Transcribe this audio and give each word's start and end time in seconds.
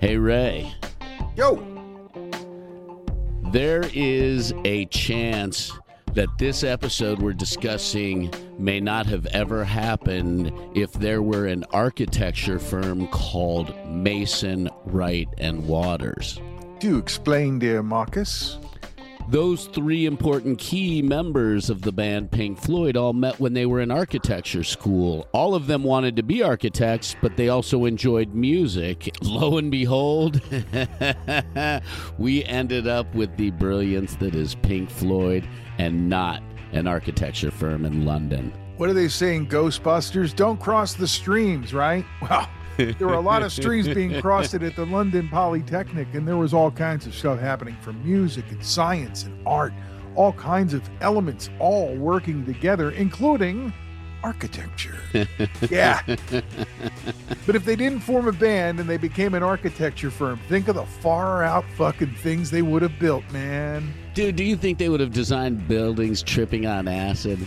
Hey, 0.00 0.16
Ray. 0.16 0.74
Yo. 1.36 1.62
There 3.52 3.84
is 3.92 4.54
a 4.64 4.86
chance 4.86 5.78
that 6.14 6.28
this 6.38 6.64
episode 6.64 7.20
we're 7.20 7.34
discussing 7.34 8.32
may 8.58 8.80
not 8.80 9.04
have 9.04 9.26
ever 9.26 9.62
happened 9.62 10.52
if 10.74 10.90
there 10.94 11.20
were 11.20 11.44
an 11.44 11.64
architecture 11.74 12.58
firm 12.58 13.08
called 13.08 13.76
Mason, 13.88 14.70
Wright, 14.86 15.28
and 15.36 15.68
Waters. 15.68 16.40
Do 16.78 16.88
you 16.88 16.96
explain, 16.96 17.58
dear 17.58 17.82
Marcus. 17.82 18.56
Those 19.30 19.66
three 19.66 20.06
important 20.06 20.58
key 20.58 21.02
members 21.02 21.70
of 21.70 21.82
the 21.82 21.92
band 21.92 22.32
Pink 22.32 22.58
Floyd 22.58 22.96
all 22.96 23.12
met 23.12 23.38
when 23.38 23.52
they 23.52 23.64
were 23.64 23.80
in 23.80 23.92
architecture 23.92 24.64
school. 24.64 25.28
All 25.30 25.54
of 25.54 25.68
them 25.68 25.84
wanted 25.84 26.16
to 26.16 26.24
be 26.24 26.42
architects, 26.42 27.14
but 27.22 27.36
they 27.36 27.48
also 27.48 27.84
enjoyed 27.84 28.34
music. 28.34 29.16
Lo 29.22 29.56
and 29.56 29.70
behold, 29.70 30.40
we 32.18 32.44
ended 32.44 32.88
up 32.88 33.14
with 33.14 33.36
the 33.36 33.52
brilliance 33.52 34.16
that 34.16 34.34
is 34.34 34.56
Pink 34.56 34.90
Floyd 34.90 35.46
and 35.78 36.08
not 36.08 36.42
an 36.72 36.88
architecture 36.88 37.52
firm 37.52 37.84
in 37.84 38.04
London. 38.04 38.52
What 38.78 38.90
are 38.90 38.94
they 38.94 39.06
saying, 39.06 39.46
Ghostbusters? 39.46 40.34
Don't 40.34 40.58
cross 40.58 40.94
the 40.94 41.06
streams, 41.06 41.72
right? 41.72 42.04
Well, 42.28 42.48
there 42.76 43.08
were 43.08 43.14
a 43.14 43.20
lot 43.20 43.42
of 43.42 43.52
streams 43.52 43.88
being 43.88 44.20
crossed 44.20 44.54
at 44.54 44.76
the 44.76 44.86
London 44.86 45.28
Polytechnic, 45.28 46.08
and 46.14 46.26
there 46.26 46.36
was 46.36 46.54
all 46.54 46.70
kinds 46.70 47.06
of 47.06 47.14
stuff 47.14 47.38
happening 47.38 47.76
from 47.80 48.02
music 48.04 48.44
and 48.50 48.64
science 48.64 49.24
and 49.24 49.46
art, 49.46 49.72
all 50.14 50.32
kinds 50.32 50.74
of 50.74 50.88
elements 51.00 51.50
all 51.58 51.94
working 51.96 52.44
together, 52.44 52.90
including 52.90 53.72
architecture. 54.22 54.98
yeah. 55.70 56.02
but 57.46 57.56
if 57.56 57.64
they 57.64 57.76
didn't 57.76 58.00
form 58.00 58.28
a 58.28 58.32
band 58.32 58.80
and 58.80 58.88
they 58.88 58.96
became 58.96 59.34
an 59.34 59.42
architecture 59.42 60.10
firm, 60.10 60.38
think 60.48 60.68
of 60.68 60.76
the 60.76 60.84
far 60.84 61.42
out 61.42 61.64
fucking 61.76 62.14
things 62.16 62.50
they 62.50 62.62
would 62.62 62.82
have 62.82 62.98
built, 62.98 63.24
man. 63.32 63.92
Dude, 64.14 64.36
do 64.36 64.44
you 64.44 64.56
think 64.56 64.78
they 64.78 64.88
would 64.88 65.00
have 65.00 65.12
designed 65.12 65.66
buildings 65.68 66.22
tripping 66.22 66.66
on 66.66 66.88
acid? 66.88 67.38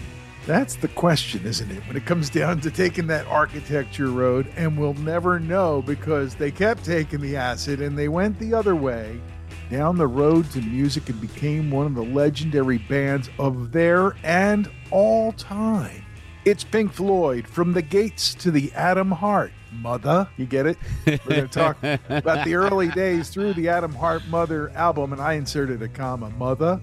That's 0.46 0.76
the 0.76 0.90
question, 0.90 1.46
isn't 1.46 1.72
it? 1.72 1.88
When 1.88 1.96
it 1.96 2.06
comes 2.06 2.30
down 2.30 2.60
to 2.62 2.72
taking 2.72 3.08
that 3.08 3.26
architecture 3.28 4.10
road, 4.10 4.52
and 4.58 4.78
we'll 4.78 4.94
never 4.96 5.40
know 5.40 5.82
because 5.82 6.36
they 6.36 6.52
kept 6.52 6.84
taking 6.84 7.22
the 7.22 7.38
acid 7.38 7.80
and 7.80 7.98
they 7.98 8.10
went 8.10 8.38
the 8.40 8.54
other 8.54 8.76
way 8.76 9.22
down 9.70 9.98
the 9.98 10.06
road 10.06 10.52
to 10.52 10.60
music 10.60 11.08
and 11.08 11.22
became 11.22 11.72
one 11.72 11.86
of 11.86 11.96
the 11.96 12.04
legendary 12.04 12.78
bands 12.78 13.30
of 13.40 13.72
their 13.72 14.18
and 14.24 14.70
all 14.92 15.32
time. 15.32 16.04
It's 16.44 16.66
Pink 16.66 16.92
Floyd 16.92 17.48
from 17.48 17.72
the 17.72 17.82
gates 17.82 18.36
to 18.36 18.52
the 18.52 18.70
Atom 18.74 19.12
Heart. 19.12 19.54
Mother, 19.72 20.28
you 20.36 20.46
get 20.46 20.66
it? 20.66 20.78
We're 21.08 21.18
going 21.20 21.42
to 21.42 21.48
talk 21.48 21.78
about 22.10 22.44
the 22.46 22.56
early 22.56 22.90
days 22.90 23.30
through 23.30 23.54
the 23.54 23.70
Atom 23.70 23.94
Heart 23.94 24.24
Mother 24.28 24.72
album, 24.72 25.14
and 25.14 25.22
I 25.22 25.34
inserted 25.34 25.82
a 25.82 25.88
comma, 25.88 26.30
Mother. 26.32 26.82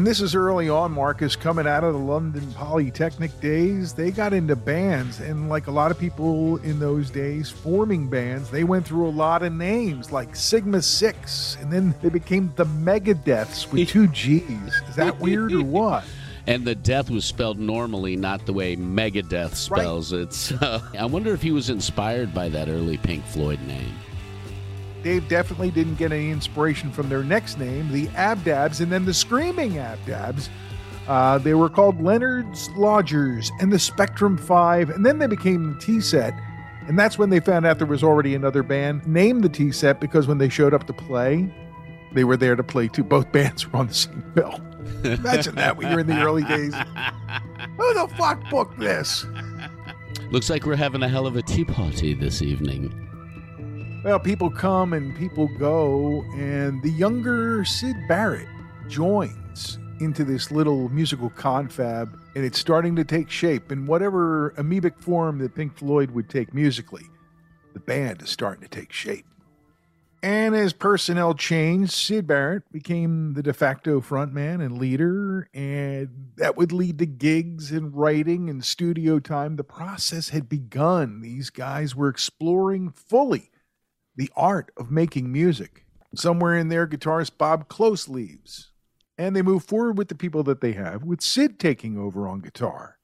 And 0.00 0.06
this 0.06 0.22
is 0.22 0.34
early 0.34 0.70
on, 0.70 0.92
Marcus, 0.92 1.36
coming 1.36 1.66
out 1.66 1.84
of 1.84 1.92
the 1.92 2.00
London 2.00 2.50
Polytechnic 2.54 3.38
days. 3.42 3.92
They 3.92 4.10
got 4.10 4.32
into 4.32 4.56
bands, 4.56 5.20
and 5.20 5.50
like 5.50 5.66
a 5.66 5.70
lot 5.70 5.90
of 5.90 5.98
people 5.98 6.56
in 6.62 6.80
those 6.80 7.10
days, 7.10 7.50
forming 7.50 8.08
bands, 8.08 8.50
they 8.50 8.64
went 8.64 8.86
through 8.86 9.06
a 9.06 9.10
lot 9.10 9.42
of 9.42 9.52
names 9.52 10.10
like 10.10 10.34
Sigma 10.34 10.80
Six, 10.80 11.58
and 11.60 11.70
then 11.70 11.94
they 12.00 12.08
became 12.08 12.50
the 12.56 12.64
Megadeths 12.64 13.70
with 13.70 13.90
two 13.90 14.06
G's. 14.14 14.72
Is 14.88 14.96
that 14.96 15.20
weird 15.20 15.52
or 15.52 15.64
what? 15.64 16.04
And 16.46 16.64
the 16.64 16.74
death 16.74 17.10
was 17.10 17.26
spelled 17.26 17.58
normally, 17.58 18.16
not 18.16 18.46
the 18.46 18.54
way 18.54 18.76
Megadeth 18.76 19.54
spells 19.54 20.14
right. 20.14 20.22
it. 20.22 20.32
So 20.32 20.80
I 20.98 21.04
wonder 21.04 21.34
if 21.34 21.42
he 21.42 21.52
was 21.52 21.68
inspired 21.68 22.32
by 22.32 22.48
that 22.48 22.70
early 22.70 22.96
Pink 22.96 23.22
Floyd 23.26 23.60
name. 23.66 23.94
Dave 25.02 25.28
definitely 25.28 25.70
didn't 25.70 25.96
get 25.96 26.12
any 26.12 26.30
inspiration 26.30 26.90
from 26.90 27.08
their 27.08 27.22
next 27.22 27.58
name, 27.58 27.90
the 27.92 28.06
Abdabs, 28.08 28.80
and 28.80 28.90
then 28.92 29.04
the 29.04 29.14
Screaming 29.14 29.72
Abdabs. 29.78 30.48
Uh, 31.08 31.38
they 31.38 31.54
were 31.54 31.68
called 31.68 32.00
Leonard's 32.02 32.68
Lodgers 32.76 33.50
and 33.60 33.72
the 33.72 33.78
Spectrum 33.78 34.36
Five, 34.36 34.90
and 34.90 35.04
then 35.04 35.18
they 35.18 35.26
became 35.26 35.78
T 35.80 36.00
Set. 36.00 36.34
And 36.86 36.98
that's 36.98 37.18
when 37.18 37.30
they 37.30 37.40
found 37.40 37.66
out 37.66 37.78
there 37.78 37.86
was 37.86 38.02
already 38.02 38.34
another 38.34 38.62
band 38.62 39.06
named 39.06 39.42
the 39.42 39.48
T 39.48 39.72
Set 39.72 40.00
because 40.00 40.26
when 40.26 40.38
they 40.38 40.48
showed 40.48 40.74
up 40.74 40.86
to 40.86 40.92
play, 40.92 41.52
they 42.12 42.24
were 42.24 42.36
there 42.36 42.56
to 42.56 42.62
play 42.62 42.88
too. 42.88 43.04
Both 43.04 43.32
bands 43.32 43.70
were 43.70 43.78
on 43.78 43.88
the 43.88 43.94
same 43.94 44.24
bill. 44.34 44.60
Imagine 45.04 45.54
that 45.56 45.76
when 45.76 45.90
you're 45.90 46.00
in 46.00 46.06
the 46.06 46.20
early 46.22 46.44
days. 46.44 46.74
Who 47.76 47.94
the 47.94 48.08
fuck 48.16 48.48
booked 48.50 48.78
this? 48.78 49.26
Looks 50.30 50.50
like 50.50 50.64
we're 50.64 50.76
having 50.76 51.02
a 51.02 51.08
hell 51.08 51.26
of 51.26 51.36
a 51.36 51.42
tea 51.42 51.64
party 51.64 52.14
this 52.14 52.42
evening. 52.42 53.09
Well, 54.02 54.18
people 54.18 54.48
come 54.48 54.94
and 54.94 55.14
people 55.14 55.46
go, 55.58 56.24
and 56.34 56.82
the 56.82 56.88
younger 56.88 57.66
Syd 57.66 58.08
Barrett 58.08 58.48
joins 58.88 59.78
into 60.00 60.24
this 60.24 60.50
little 60.50 60.88
musical 60.88 61.28
confab, 61.28 62.18
and 62.34 62.42
it's 62.42 62.58
starting 62.58 62.96
to 62.96 63.04
take 63.04 63.28
shape 63.28 63.70
in 63.70 63.84
whatever 63.84 64.54
amoebic 64.56 64.98
form 65.02 65.36
that 65.40 65.54
Pink 65.54 65.76
Floyd 65.76 66.12
would 66.12 66.30
take 66.30 66.54
musically. 66.54 67.04
The 67.74 67.80
band 67.80 68.22
is 68.22 68.30
starting 68.30 68.62
to 68.62 68.70
take 68.70 68.90
shape. 68.90 69.26
And 70.22 70.54
as 70.54 70.72
personnel 70.72 71.34
changed, 71.34 71.92
Syd 71.92 72.26
Barrett 72.26 72.72
became 72.72 73.34
the 73.34 73.42
de 73.42 73.52
facto 73.52 74.00
frontman 74.00 74.64
and 74.64 74.78
leader, 74.78 75.50
and 75.52 76.08
that 76.36 76.56
would 76.56 76.72
lead 76.72 76.98
to 77.00 77.06
gigs 77.06 77.70
and 77.70 77.94
writing 77.94 78.48
and 78.48 78.64
studio 78.64 79.18
time. 79.18 79.56
The 79.56 79.64
process 79.64 80.30
had 80.30 80.48
begun. 80.48 81.20
These 81.20 81.50
guys 81.50 81.94
were 81.94 82.08
exploring 82.08 82.92
fully 82.92 83.50
the 84.16 84.30
art 84.36 84.70
of 84.76 84.90
making 84.90 85.32
music. 85.32 85.84
Somewhere 86.14 86.56
in 86.56 86.68
there, 86.68 86.86
guitarist 86.86 87.38
Bob 87.38 87.68
Close 87.68 88.08
leaves, 88.08 88.72
and 89.16 89.34
they 89.34 89.42
move 89.42 89.64
forward 89.64 89.98
with 89.98 90.08
the 90.08 90.14
people 90.14 90.42
that 90.44 90.60
they 90.60 90.72
have, 90.72 91.04
with 91.04 91.20
Syd 91.20 91.58
taking 91.58 91.98
over 91.98 92.28
on 92.28 92.40
guitar. 92.40 92.99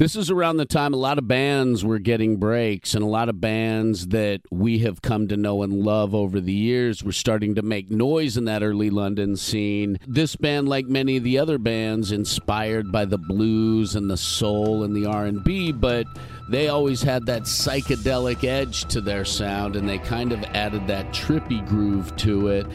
This 0.00 0.16
is 0.16 0.30
around 0.30 0.56
the 0.56 0.64
time 0.64 0.94
a 0.94 0.96
lot 0.96 1.18
of 1.18 1.28
bands 1.28 1.84
were 1.84 1.98
getting 1.98 2.38
breaks, 2.38 2.94
and 2.94 3.04
a 3.04 3.06
lot 3.06 3.28
of 3.28 3.38
bands 3.38 4.06
that 4.06 4.40
we 4.50 4.78
have 4.78 5.02
come 5.02 5.28
to 5.28 5.36
know 5.36 5.62
and 5.62 5.74
love 5.74 6.14
over 6.14 6.40
the 6.40 6.54
years 6.54 7.04
were 7.04 7.12
starting 7.12 7.56
to 7.56 7.60
make 7.60 7.90
noise 7.90 8.38
in 8.38 8.46
that 8.46 8.62
early 8.62 8.88
London 8.88 9.36
scene. 9.36 9.98
This 10.06 10.36
band, 10.36 10.70
like 10.70 10.86
many 10.86 11.18
of 11.18 11.22
the 11.22 11.38
other 11.38 11.58
bands, 11.58 12.12
inspired 12.12 12.90
by 12.90 13.04
the 13.04 13.18
blues 13.18 13.94
and 13.94 14.08
the 14.08 14.16
soul 14.16 14.84
and 14.84 14.96
the 14.96 15.04
R 15.04 15.26
and 15.26 15.44
B, 15.44 15.70
but 15.70 16.06
they 16.48 16.68
always 16.68 17.02
had 17.02 17.26
that 17.26 17.42
psychedelic 17.42 18.42
edge 18.42 18.86
to 18.86 19.02
their 19.02 19.26
sound, 19.26 19.76
and 19.76 19.86
they 19.86 19.98
kind 19.98 20.32
of 20.32 20.42
added 20.54 20.86
that 20.86 21.12
trippy 21.12 21.60
groove 21.68 22.16
to 22.16 22.48
it. 22.48 22.66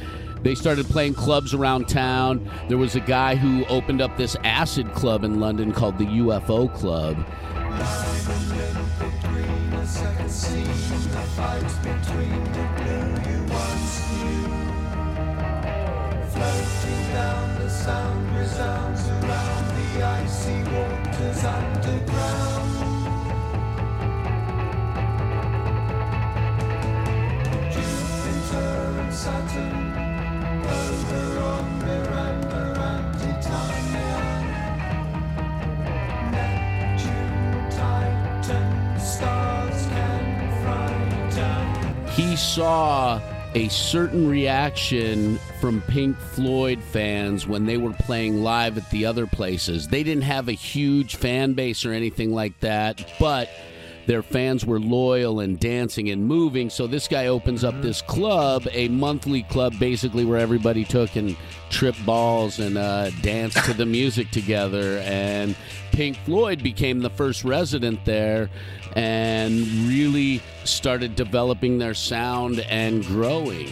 They 0.45 0.53
started 0.53 0.85
playing 0.85 1.15
clubs 1.15 1.55
around 1.55 1.87
town. 1.87 2.47
There 2.69 2.77
was 2.77 2.95
a 2.95 2.99
guy 2.99 3.35
who 3.35 3.65
opened 3.65 3.99
up 3.99 4.15
this 4.15 4.37
acid 4.43 4.93
club 4.93 5.23
in 5.23 5.39
London 5.39 5.71
called 5.71 5.97
the 5.97 6.05
UFO 6.05 6.71
Club. 6.71 7.17
Saturn 29.11 29.84
he 42.15 42.35
saw 42.35 43.21
a 43.55 43.69
certain 43.69 44.29
reaction 44.29 45.39
from 45.61 45.81
Pink 45.83 46.17
Floyd 46.17 46.81
fans 46.83 47.47
when 47.47 47.65
they 47.65 47.77
were 47.77 47.93
playing 47.93 48.43
live 48.43 48.77
at 48.77 48.89
the 48.89 49.05
other 49.05 49.25
places. 49.25 49.87
They 49.87 50.03
didn't 50.03 50.23
have 50.23 50.49
a 50.49 50.53
huge 50.53 51.15
fan 51.15 51.53
base 51.53 51.85
or 51.85 51.93
anything 51.93 52.33
like 52.33 52.59
that, 52.59 53.13
but 53.19 53.49
their 54.05 54.21
fans 54.21 54.65
were 54.65 54.79
loyal 54.79 55.39
and 55.39 55.59
dancing 55.59 56.09
and 56.09 56.25
moving. 56.25 56.69
So 56.69 56.87
this 56.87 57.07
guy 57.07 57.27
opens 57.27 57.63
up 57.63 57.81
this 57.81 58.01
club, 58.01 58.67
a 58.71 58.87
monthly 58.89 59.43
club 59.43 59.73
basically 59.79 60.25
where 60.25 60.39
everybody 60.39 60.83
took 60.85 61.15
and 61.15 61.35
tripped 61.69 62.03
balls 62.05 62.59
and 62.59 62.77
uh, 62.77 63.09
danced 63.21 63.63
to 63.65 63.73
the 63.73 63.85
music 63.85 64.31
together. 64.31 64.99
And 64.99 65.55
Pink 65.91 66.17
Floyd 66.17 66.61
became 66.61 66.99
the 67.01 67.09
first 67.09 67.43
resident 67.43 68.03
there 68.05 68.49
and 68.95 69.61
really 69.87 70.41
started 70.63 71.15
developing 71.15 71.77
their 71.77 71.93
sound 71.93 72.59
and 72.61 73.03
growing. 73.05 73.71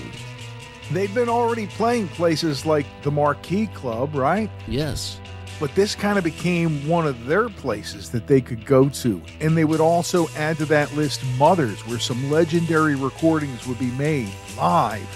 They've 0.91 1.13
been 1.13 1.29
already 1.29 1.67
playing 1.67 2.09
places 2.09 2.65
like 2.65 2.85
the 3.03 3.11
Marquee 3.11 3.67
Club, 3.67 4.15
right? 4.15 4.49
Yes. 4.67 5.19
But 5.63 5.75
this 5.75 5.95
kind 5.95 6.17
of 6.17 6.25
became 6.25 6.85
one 6.89 7.07
of 7.07 7.25
their 7.25 7.47
places 7.47 8.09
that 8.09 8.27
they 8.27 8.41
could 8.41 8.65
go 8.65 8.89
to. 8.89 9.21
And 9.39 9.55
they 9.55 9.63
would 9.63 9.79
also 9.79 10.27
add 10.35 10.57
to 10.57 10.65
that 10.65 10.93
list 10.93 11.21
Mothers, 11.37 11.79
where 11.87 11.99
some 11.99 12.29
legendary 12.29 12.95
recordings 12.95 13.65
would 13.65 13.79
be 13.79 13.91
made 13.91 14.29
live. 14.57 15.07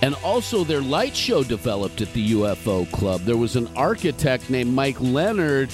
And 0.00 0.14
also, 0.22 0.62
their 0.62 0.80
light 0.80 1.16
show 1.16 1.42
developed 1.42 2.00
at 2.00 2.12
the 2.12 2.30
UFO 2.30 2.88
Club. 2.92 3.22
There 3.22 3.36
was 3.36 3.56
an 3.56 3.68
architect 3.74 4.50
named 4.50 4.72
Mike 4.72 5.00
Leonard 5.00 5.72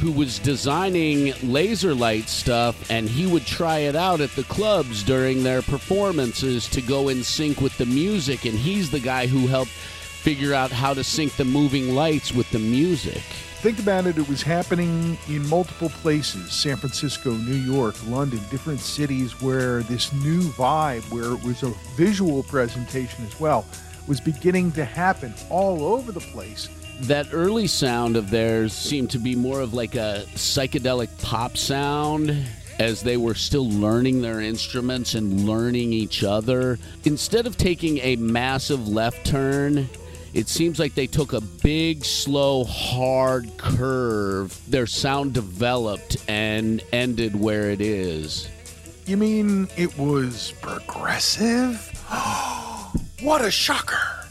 who 0.00 0.12
was 0.12 0.38
designing 0.38 1.32
laser 1.42 1.94
light 1.94 2.28
stuff, 2.28 2.90
and 2.90 3.08
he 3.08 3.24
would 3.24 3.46
try 3.46 3.78
it 3.78 3.96
out 3.96 4.20
at 4.20 4.32
the 4.32 4.44
clubs 4.44 5.02
during 5.02 5.42
their 5.42 5.62
performances 5.62 6.68
to 6.68 6.82
go 6.82 7.08
in 7.08 7.24
sync 7.24 7.62
with 7.62 7.78
the 7.78 7.86
music. 7.86 8.44
And 8.44 8.58
he's 8.58 8.90
the 8.90 9.00
guy 9.00 9.26
who 9.26 9.46
helped 9.46 9.70
figure 9.70 10.52
out 10.52 10.70
how 10.70 10.92
to 10.92 11.02
sync 11.02 11.36
the 11.36 11.46
moving 11.46 11.94
lights 11.94 12.34
with 12.34 12.50
the 12.50 12.58
music. 12.58 13.22
Think 13.62 13.78
about 13.78 14.06
it, 14.06 14.18
it 14.18 14.28
was 14.28 14.42
happening 14.42 15.16
in 15.28 15.48
multiple 15.48 15.88
places 15.88 16.50
San 16.50 16.76
Francisco, 16.76 17.30
New 17.30 17.54
York, 17.54 17.94
London, 18.08 18.40
different 18.50 18.80
cities 18.80 19.40
where 19.40 19.84
this 19.84 20.12
new 20.14 20.40
vibe, 20.54 21.02
where 21.12 21.32
it 21.32 21.44
was 21.44 21.62
a 21.62 21.72
visual 21.96 22.42
presentation 22.42 23.24
as 23.24 23.38
well, 23.38 23.64
was 24.08 24.20
beginning 24.20 24.72
to 24.72 24.84
happen 24.84 25.32
all 25.48 25.84
over 25.84 26.10
the 26.10 26.18
place. 26.18 26.68
that 27.02 27.28
early 27.32 27.68
sound 27.68 28.16
of 28.16 28.30
theirs 28.30 28.72
seemed 28.72 29.10
to 29.10 29.18
be 29.20 29.36
more 29.36 29.60
of 29.60 29.74
like 29.74 29.94
a 29.94 30.24
psychedelic 30.34 31.08
pop 31.22 31.56
sound 31.56 32.30
as 32.80 33.00
they 33.00 33.16
were 33.16 33.34
still 33.34 33.70
learning 33.70 34.22
their 34.22 34.40
instruments 34.40 35.14
and 35.14 35.46
learning 35.46 35.92
each 35.92 36.24
other. 36.24 36.80
Instead 37.04 37.46
of 37.46 37.56
taking 37.56 37.98
a 37.98 38.16
massive 38.16 38.88
left 38.88 39.24
turn, 39.24 39.88
it 40.34 40.48
seems 40.48 40.78
like 40.78 40.94
they 40.94 41.06
took 41.06 41.32
a 41.32 41.40
big, 41.40 42.04
slow, 42.04 42.64
hard 42.64 43.50
curve. 43.58 44.58
Their 44.68 44.86
sound 44.86 45.34
developed 45.34 46.16
and 46.28 46.82
ended 46.92 47.38
where 47.38 47.70
it 47.70 47.80
is. 47.80 48.48
You 49.06 49.16
mean 49.16 49.68
it 49.76 49.96
was 49.98 50.54
progressive? 50.62 51.76
what 53.22 53.44
a 53.44 53.50
shocker! 53.50 54.26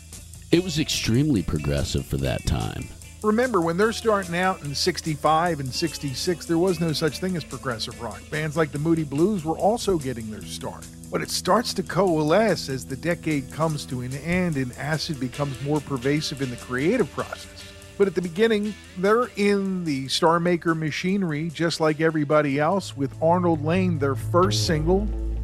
It 0.52 0.64
was 0.64 0.80
extremely 0.80 1.44
progressive 1.44 2.06
for 2.06 2.18
that 2.18 2.46
time. 2.46 2.88
Remember, 3.24 3.62
when 3.62 3.78
they're 3.78 3.94
starting 3.94 4.36
out 4.36 4.64
in 4.64 4.74
65 4.74 5.60
and 5.60 5.72
66, 5.72 6.46
there 6.48 6.58
was 6.58 6.80
no 6.80 6.92
such 6.92 7.20
thing 7.20 7.38
as 7.38 7.44
progressive 7.44 8.02
rock. 8.02 8.22
Bands 8.32 8.58
like 8.58 8.72
the 8.72 8.80
Moody 8.80 9.04
Blues 9.04 9.46
were 9.46 9.58
also 9.58 10.00
getting 10.00 10.32
their 10.32 10.42
start. 10.42 10.86
But 11.12 11.22
it 11.22 11.30
starts 11.30 11.74
to 11.74 11.84
coalesce 11.84 12.70
as 12.70 12.86
the 12.86 12.96
decade 12.96 13.52
comes 13.52 13.86
to 13.88 14.00
an 14.00 14.14
end 14.14 14.56
and 14.56 14.72
acid 14.78 15.20
becomes 15.20 15.62
more 15.62 15.82
pervasive 15.82 16.42
in 16.42 16.50
the 16.50 16.56
creative 16.56 17.12
process. 17.12 17.66
But 17.98 18.08
at 18.08 18.16
the 18.16 18.22
beginning, 18.22 18.74
they're 18.98 19.30
in 19.36 19.84
the 19.84 20.08
Star 20.08 20.40
Maker 20.40 20.74
machinery 20.74 21.50
just 21.50 21.82
like 21.82 22.00
everybody 22.00 22.60
else, 22.60 22.96
with 22.96 23.14
Arnold 23.22 23.64
Layne, 23.64 24.00
their 24.00 24.16
first 24.16 24.66
single, 24.66 25.02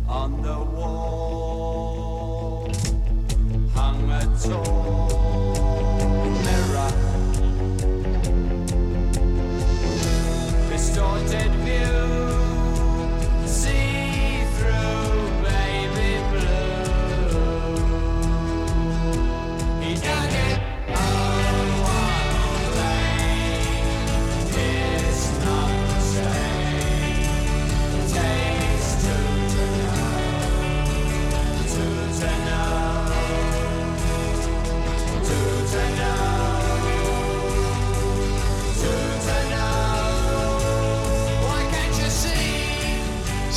On 0.07 0.41
the 0.41 0.57
wall 0.57 2.71
hung 3.75 4.09
a 4.09 5.36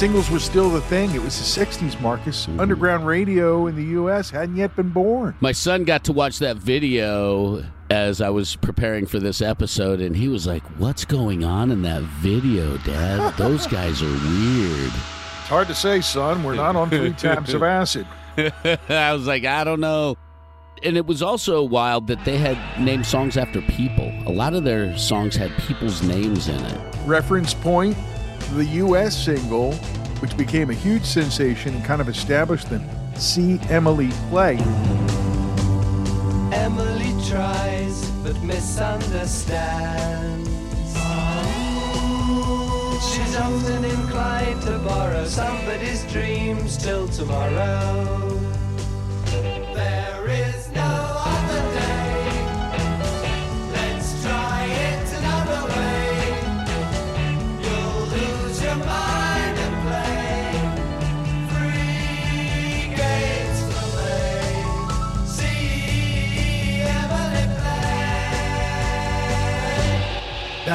Singles 0.01 0.31
were 0.31 0.39
still 0.39 0.71
the 0.71 0.81
thing. 0.81 1.15
It 1.15 1.21
was 1.21 1.37
the 1.37 1.63
60s, 1.63 2.01
Marcus. 2.01 2.49
Underground 2.59 3.07
radio 3.07 3.67
in 3.67 3.77
the 3.77 3.85
U.S. 3.85 4.31
hadn't 4.31 4.57
yet 4.57 4.75
been 4.75 4.89
born. 4.89 5.35
My 5.41 5.53
son 5.53 5.85
got 5.85 6.05
to 6.05 6.13
watch 6.15 6.39
that 6.39 6.57
video 6.57 7.63
as 7.91 8.23
I 8.23 8.31
was 8.31 8.57
preparing 8.57 9.05
for 9.05 9.19
this 9.19 9.43
episode, 9.43 10.01
and 10.01 10.17
he 10.17 10.29
was 10.29 10.47
like, 10.47 10.63
What's 10.79 11.05
going 11.05 11.45
on 11.45 11.71
in 11.71 11.83
that 11.83 12.01
video, 12.01 12.79
Dad? 12.79 13.37
Those 13.37 13.67
guys 13.67 14.03
are 14.03 14.07
weird. 14.07 14.87
It's 14.87 15.49
hard 15.49 15.69
to 15.69 15.75
say, 15.75 16.01
son. 16.01 16.45
We're 16.45 16.55
not 16.55 16.77
on 16.77 16.89
three 16.89 17.13
tabs 17.13 17.53
of 17.53 17.63
acid. 17.63 18.07
I 18.39 19.13
was 19.13 19.27
like, 19.27 19.45
I 19.45 19.65
don't 19.65 19.81
know. 19.81 20.17
And 20.83 20.97
it 20.97 21.05
was 21.05 21.21
also 21.21 21.63
wild 21.63 22.07
that 22.07 22.25
they 22.25 22.39
had 22.39 22.57
named 22.81 23.05
songs 23.05 23.37
after 23.37 23.61
people. 23.61 24.11
A 24.25 24.33
lot 24.33 24.55
of 24.55 24.65
their 24.65 24.97
songs 24.97 25.37
had 25.37 25.55
people's 25.59 26.03
names 26.03 26.49
in 26.49 26.59
it. 26.65 26.97
Reference 27.05 27.53
point 27.53 27.99
the 28.55 28.65
U.S. 28.65 29.17
single, 29.17 29.73
which 30.21 30.37
became 30.37 30.71
a 30.71 30.75
huge 30.75 31.05
sensation 31.05 31.75
and 31.75 31.85
kind 31.85 32.01
of 32.01 32.09
established 32.09 32.69
them. 32.69 32.85
See 33.15 33.61
Emily 33.69 34.11
Play. 34.29 34.57
Emily 36.53 37.15
tries 37.29 38.11
but 38.23 38.41
misunderstands. 38.43 40.51
She's 43.13 43.37
often 43.37 43.85
inclined 43.85 44.63
to 44.63 44.79
borrow 44.81 45.25
somebody's 45.25 46.05
dreams 46.13 46.77
till 46.77 47.09
tomorrow. 47.09 48.50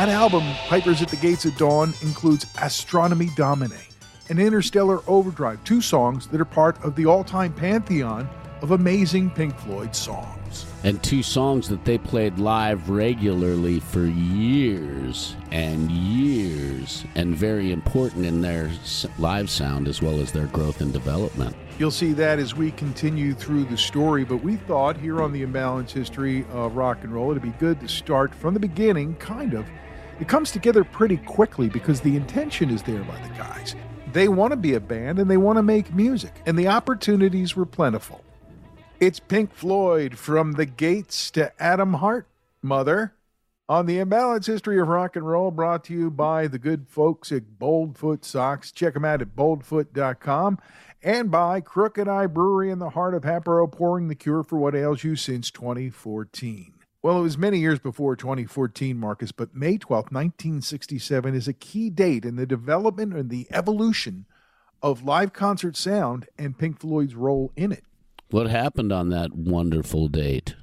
That 0.05 0.13
album, 0.13 0.43
Pipers 0.67 1.01
at 1.01 1.07
the 1.07 1.15
Gates 1.15 1.45
of 1.45 1.57
Dawn, 1.57 1.91
includes 2.03 2.45
Astronomy 2.61 3.31
Domine. 3.35 3.71
and 4.29 4.39
Interstellar 4.39 5.01
Overdrive, 5.07 5.63
two 5.63 5.81
songs 5.81 6.27
that 6.27 6.39
are 6.39 6.45
part 6.45 6.79
of 6.83 6.95
the 6.95 7.07
all 7.07 7.23
time 7.23 7.51
pantheon 7.51 8.29
of 8.61 8.69
amazing 8.69 9.31
Pink 9.31 9.57
Floyd 9.57 9.95
songs. 9.95 10.67
And 10.83 11.01
two 11.01 11.23
songs 11.23 11.67
that 11.69 11.85
they 11.85 11.97
played 11.97 12.37
live 12.37 12.87
regularly 12.87 13.79
for 13.79 14.05
years 14.05 15.35
and 15.49 15.89
years, 15.89 17.03
and 17.15 17.35
very 17.35 17.71
important 17.71 18.27
in 18.27 18.41
their 18.41 18.69
live 19.17 19.49
sound 19.49 19.87
as 19.87 20.03
well 20.03 20.19
as 20.21 20.31
their 20.31 20.45
growth 20.45 20.81
and 20.81 20.93
development. 20.93 21.55
You'll 21.79 21.89
see 21.89 22.13
that 22.13 22.37
as 22.37 22.55
we 22.55 22.69
continue 22.73 23.33
through 23.33 23.63
the 23.65 23.77
story, 23.77 24.23
but 24.23 24.37
we 24.37 24.55
thought 24.55 24.97
here 24.97 25.23
on 25.23 25.31
the 25.31 25.43
Imbalanced 25.43 25.93
History 25.93 26.45
of 26.51 26.75
Rock 26.75 27.03
and 27.03 27.11
Roll, 27.11 27.31
it'd 27.31 27.41
be 27.41 27.49
good 27.49 27.79
to 27.79 27.87
start 27.87 28.35
from 28.35 28.53
the 28.53 28.59
beginning, 28.59 29.15
kind 29.15 29.55
of. 29.55 29.65
It 30.19 30.27
comes 30.27 30.51
together 30.51 30.83
pretty 30.83 31.17
quickly 31.17 31.67
because 31.67 31.99
the 31.99 32.15
intention 32.15 32.69
is 32.69 32.83
there 32.83 33.03
by 33.03 33.19
the 33.21 33.33
guys. 33.35 33.75
They 34.13 34.27
want 34.29 34.51
to 34.51 34.57
be 34.57 34.75
a 34.75 34.79
band 34.79 35.19
and 35.19 35.29
they 35.29 35.37
want 35.37 35.57
to 35.57 35.63
make 35.63 35.93
music, 35.93 36.33
and 36.45 36.57
the 36.57 36.69
opportunities 36.69 37.55
were 37.55 37.65
plentiful. 37.65 38.23
It's 38.99 39.19
Pink 39.19 39.53
Floyd 39.53 40.17
from 40.17 40.53
the 40.53 40.65
Gates 40.65 41.29
to 41.31 41.51
Atom 41.61 41.95
Heart, 41.95 42.27
Mother, 42.61 43.13
on 43.67 43.87
the 43.87 43.97
Imbalanced 43.97 44.45
History 44.45 44.79
of 44.79 44.87
Rock 44.87 45.15
and 45.17 45.27
Roll, 45.27 45.51
brought 45.51 45.83
to 45.85 45.93
you 45.93 46.09
by 46.09 46.47
the 46.47 46.59
good 46.59 46.87
folks 46.87 47.31
at 47.31 47.59
Boldfoot 47.59 48.23
Socks. 48.23 48.71
Check 48.71 48.93
them 48.93 49.03
out 49.03 49.21
at 49.21 49.35
boldfoot.com 49.35 50.59
and 51.03 51.29
by 51.29 51.61
Crooked 51.61 52.07
Eye 52.07 52.27
Brewery 52.27 52.71
in 52.71 52.79
the 52.79 52.91
heart 52.91 53.15
of 53.15 53.23
Hatboro, 53.23 53.67
pouring 53.67 54.07
the 54.07 54.15
cure 54.15 54.43
for 54.43 54.57
what 54.57 54.75
ails 54.75 55.03
you 55.03 55.15
since 55.15 55.51
2014. 55.51 56.74
Well, 57.05 57.19
it 57.19 57.21
was 57.21 57.37
many 57.37 57.59
years 57.59 57.77
before 57.77 58.15
2014, 58.15 58.97
Marcus, 58.97 59.31
but 59.31 59.53
May 59.53 59.77
12th, 59.77 60.11
1967 60.11 61.35
is 61.35 61.47
a 61.47 61.53
key 61.53 61.91
date 61.91 62.25
in 62.25 62.35
the 62.35 62.47
development 62.47 63.13
and 63.13 63.29
the 63.29 63.45
evolution 63.51 64.25
of 64.81 65.03
live 65.03 65.31
concert 65.31 65.77
sound 65.77 66.25
and 66.39 66.57
Pink 66.57 66.79
Floyd's 66.79 67.13
role 67.13 67.51
in 67.55 67.71
it. 67.71 67.83
What 68.31 68.47
happened 68.47 68.91
on 68.91 69.09
that 69.09 69.35
wonderful 69.35 70.07
date? 70.07 70.55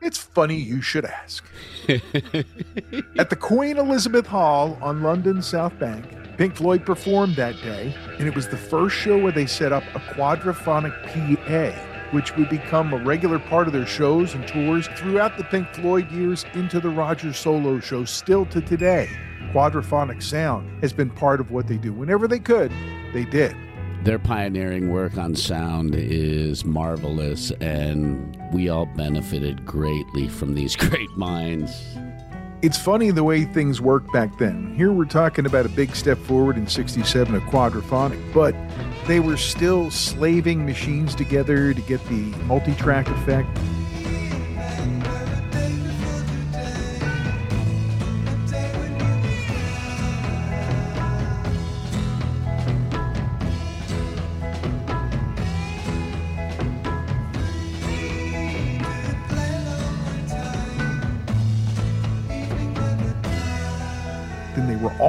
It's 0.00 0.18
funny 0.18 0.54
you 0.54 0.82
should 0.82 1.04
ask. 1.04 1.44
At 1.88 3.30
the 3.30 3.36
Queen 3.40 3.76
Elizabeth 3.76 4.28
Hall 4.28 4.78
on 4.80 5.02
London's 5.02 5.48
South 5.48 5.76
Bank, 5.80 6.06
Pink 6.38 6.54
Floyd 6.54 6.86
performed 6.86 7.34
that 7.34 7.56
day, 7.56 7.92
and 8.20 8.28
it 8.28 8.36
was 8.36 8.46
the 8.46 8.56
first 8.56 8.94
show 8.94 9.18
where 9.18 9.32
they 9.32 9.46
set 9.46 9.72
up 9.72 9.82
a 9.96 9.98
quadraphonic 9.98 10.92
PA, 11.08 11.91
which 12.12 12.36
would 12.36 12.48
become 12.48 12.92
a 12.92 13.04
regular 13.04 13.38
part 13.38 13.66
of 13.66 13.72
their 13.72 13.86
shows 13.86 14.34
and 14.34 14.46
tours 14.46 14.88
throughout 14.96 15.36
the 15.36 15.44
Pink 15.44 15.68
Floyd 15.74 16.10
years 16.12 16.44
into 16.54 16.78
the 16.78 16.88
Roger 16.88 17.32
Solo 17.32 17.80
show, 17.80 18.04
still 18.04 18.46
to 18.46 18.60
today. 18.60 19.08
Quadraphonic 19.52 20.22
sound 20.22 20.80
has 20.82 20.92
been 20.92 21.10
part 21.10 21.40
of 21.40 21.50
what 21.50 21.66
they 21.66 21.76
do. 21.76 21.92
Whenever 21.92 22.28
they 22.28 22.38
could, 22.38 22.72
they 23.12 23.24
did. 23.24 23.56
Their 24.04 24.18
pioneering 24.18 24.90
work 24.90 25.16
on 25.16 25.34
sound 25.34 25.94
is 25.94 26.64
marvelous, 26.64 27.50
and 27.60 28.36
we 28.52 28.68
all 28.68 28.86
benefited 28.86 29.64
greatly 29.64 30.28
from 30.28 30.54
these 30.54 30.74
great 30.88 31.10
minds. 31.16 31.84
It's 32.62 32.78
funny 32.78 33.10
the 33.10 33.24
way 33.24 33.44
things 33.44 33.80
worked 33.80 34.12
back 34.12 34.38
then. 34.38 34.72
Here 34.76 34.92
we're 34.92 35.04
talking 35.04 35.46
about 35.46 35.66
a 35.66 35.68
big 35.68 35.96
step 35.96 36.16
forward 36.16 36.56
in 36.56 36.68
67 36.68 37.34
of 37.34 37.42
quadraphonic, 37.42 38.32
but 38.32 38.54
they 39.08 39.18
were 39.18 39.36
still 39.36 39.90
slaving 39.90 40.64
machines 40.64 41.16
together 41.16 41.74
to 41.74 41.80
get 41.82 42.00
the 42.04 42.20
multi 42.44 42.76
track 42.76 43.08
effect. 43.08 43.48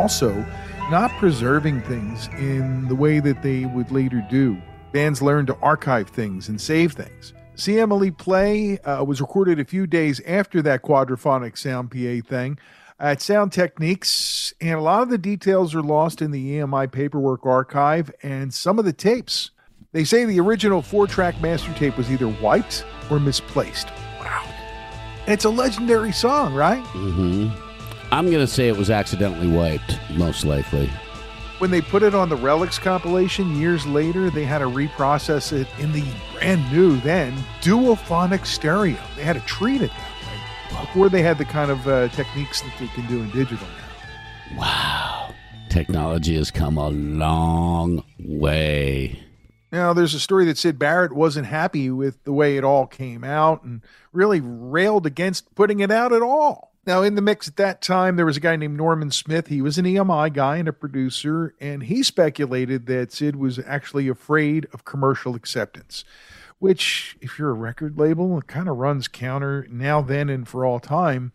Also 0.03 0.45
not 0.91 1.09
preserving 1.11 1.81
things 1.83 2.27
in 2.37 2.85
the 2.89 2.95
way 2.95 3.21
that 3.21 3.41
they 3.41 3.63
would 3.63 3.89
later 3.89 4.21
do. 4.29 4.61
Bands 4.91 5.21
learned 5.21 5.47
to 5.47 5.55
archive 5.61 6.09
things 6.09 6.49
and 6.49 6.59
save 6.59 6.91
things. 6.91 7.33
Emily 7.65 8.11
Play 8.11 8.79
uh, 8.79 9.01
was 9.05 9.21
recorded 9.21 9.61
a 9.61 9.65
few 9.65 9.87
days 9.87 10.19
after 10.27 10.61
that 10.61 10.81
quadraphonic 10.81 11.57
sound 11.57 11.89
PA 11.89 12.27
thing 12.29 12.59
at 12.99 13.21
Sound 13.21 13.53
Techniques, 13.53 14.53
and 14.59 14.77
a 14.77 14.81
lot 14.81 15.03
of 15.03 15.09
the 15.09 15.17
details 15.17 15.73
are 15.73 15.81
lost 15.81 16.21
in 16.21 16.31
the 16.31 16.57
EMI 16.57 16.91
paperwork 16.91 17.45
archive 17.45 18.11
and 18.23 18.53
some 18.53 18.77
of 18.77 18.83
the 18.83 18.91
tapes. 18.91 19.51
They 19.93 20.03
say 20.03 20.25
the 20.25 20.41
original 20.41 20.81
four 20.81 21.07
track 21.07 21.39
master 21.41 21.73
tape 21.75 21.95
was 21.97 22.11
either 22.11 22.27
wiped 22.27 22.83
or 23.09 23.21
misplaced. 23.21 23.87
Wow. 24.19 24.45
It's 25.27 25.45
a 25.45 25.49
legendary 25.49 26.11
song, 26.11 26.53
right? 26.53 26.83
hmm 26.87 27.72
I'm 28.13 28.27
going 28.27 28.45
to 28.45 28.47
say 28.47 28.67
it 28.67 28.77
was 28.77 28.91
accidentally 28.91 29.47
wiped, 29.47 29.97
most 30.11 30.45
likely. 30.45 30.87
When 31.57 31.71
they 31.71 31.81
put 31.81 32.03
it 32.03 32.13
on 32.13 32.29
the 32.29 32.35
Relics 32.35 32.77
compilation 32.77 33.59
years 33.59 33.87
later, 33.87 34.29
they 34.29 34.43
had 34.43 34.59
to 34.59 34.65
reprocess 34.65 35.51
it 35.51 35.67
in 35.79 35.91
the 35.91 36.03
brand 36.31 36.71
new 36.71 36.99
then 36.99 37.35
duophonic 37.61 38.45
stereo. 38.45 38.99
They 39.15 39.23
had 39.23 39.33
to 39.33 39.45
treat 39.47 39.81
it 39.81 39.89
that 39.89 40.77
way 40.77 40.85
before 40.85 41.09
they 41.09 41.23
had 41.23 41.39
the 41.39 41.45
kind 41.45 41.71
of 41.71 41.87
uh, 41.87 42.09
techniques 42.09 42.61
that 42.61 42.73
they 42.79 42.85
can 42.89 43.07
do 43.07 43.19
in 43.19 43.31
digital 43.31 43.65
now. 43.65 44.59
Wow. 44.59 45.33
Technology 45.69 46.35
has 46.35 46.51
come 46.51 46.77
a 46.77 46.89
long 46.89 48.03
way. 48.19 49.19
Now, 49.71 49.91
there's 49.91 50.13
a 50.13 50.19
story 50.19 50.45
that 50.45 50.59
Syd 50.59 50.77
Barrett 50.77 51.13
wasn't 51.13 51.47
happy 51.47 51.89
with 51.89 52.23
the 52.25 52.33
way 52.33 52.57
it 52.57 52.63
all 52.63 52.85
came 52.85 53.23
out 53.23 53.63
and 53.63 53.81
really 54.11 54.39
railed 54.39 55.07
against 55.07 55.55
putting 55.55 55.79
it 55.79 55.89
out 55.89 56.13
at 56.13 56.21
all. 56.21 56.72
Now, 56.85 57.01
in 57.01 57.15
the 57.15 57.21
mix 57.21 57.47
at 57.47 57.55
that 57.55 57.81
time, 57.81 58.17
there 58.17 58.25
was 58.25 58.35
a 58.35 58.41
guy 58.41 58.57
named 58.57 58.75
Norman 58.75 59.09
Smith. 59.09 59.47
He 59.47 59.61
was 59.61 59.77
an 59.77 59.85
EMI 59.85 60.33
guy 60.33 60.57
and 60.57 60.67
a 60.67 60.73
producer, 60.73 61.55
and 61.61 61.83
he 61.83 62.03
speculated 62.03 62.87
that 62.87 63.13
Syd 63.13 63.37
was 63.37 63.57
actually 63.65 64.09
afraid 64.09 64.67
of 64.73 64.83
commercial 64.83 65.33
acceptance, 65.33 66.03
which, 66.59 67.15
if 67.21 67.39
you're 67.39 67.51
a 67.51 67.53
record 67.53 67.97
label, 67.97 68.37
it 68.37 68.47
kind 68.47 68.67
of 68.67 68.77
runs 68.77 69.07
counter 69.07 69.65
now, 69.69 70.01
then, 70.01 70.29
and 70.29 70.45
for 70.45 70.65
all 70.65 70.81
time 70.81 71.31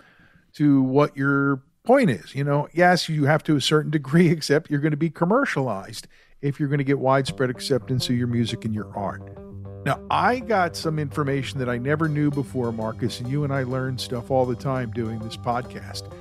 to 0.52 0.82
what 0.82 1.16
your 1.16 1.62
point 1.82 2.10
is. 2.10 2.34
You 2.34 2.44
know, 2.44 2.68
yes, 2.74 3.08
you 3.08 3.24
have 3.24 3.42
to 3.44 3.56
a 3.56 3.60
certain 3.60 3.90
degree 3.90 4.30
accept 4.30 4.70
you're 4.70 4.80
going 4.80 4.90
to 4.90 4.98
be 4.98 5.10
commercialized 5.10 6.06
if 6.42 6.60
you're 6.60 6.68
going 6.68 6.78
to 6.78 6.84
get 6.84 6.98
widespread 6.98 7.48
acceptance 7.48 8.08
of 8.10 8.16
your 8.16 8.28
music 8.28 8.66
and 8.66 8.74
your 8.74 8.94
art. 8.94 9.47
Now, 9.88 9.98
I 10.10 10.40
got 10.40 10.76
some 10.76 10.98
information 10.98 11.58
that 11.60 11.70
I 11.70 11.78
never 11.78 12.10
knew 12.10 12.30
before, 12.30 12.72
Marcus, 12.72 13.20
and 13.20 13.28
you 13.30 13.44
and 13.44 13.50
I 13.50 13.62
learn 13.62 13.96
stuff 13.96 14.30
all 14.30 14.44
the 14.44 14.54
time 14.54 14.90
doing 14.90 15.18
this 15.20 15.34
podcast. 15.34 16.12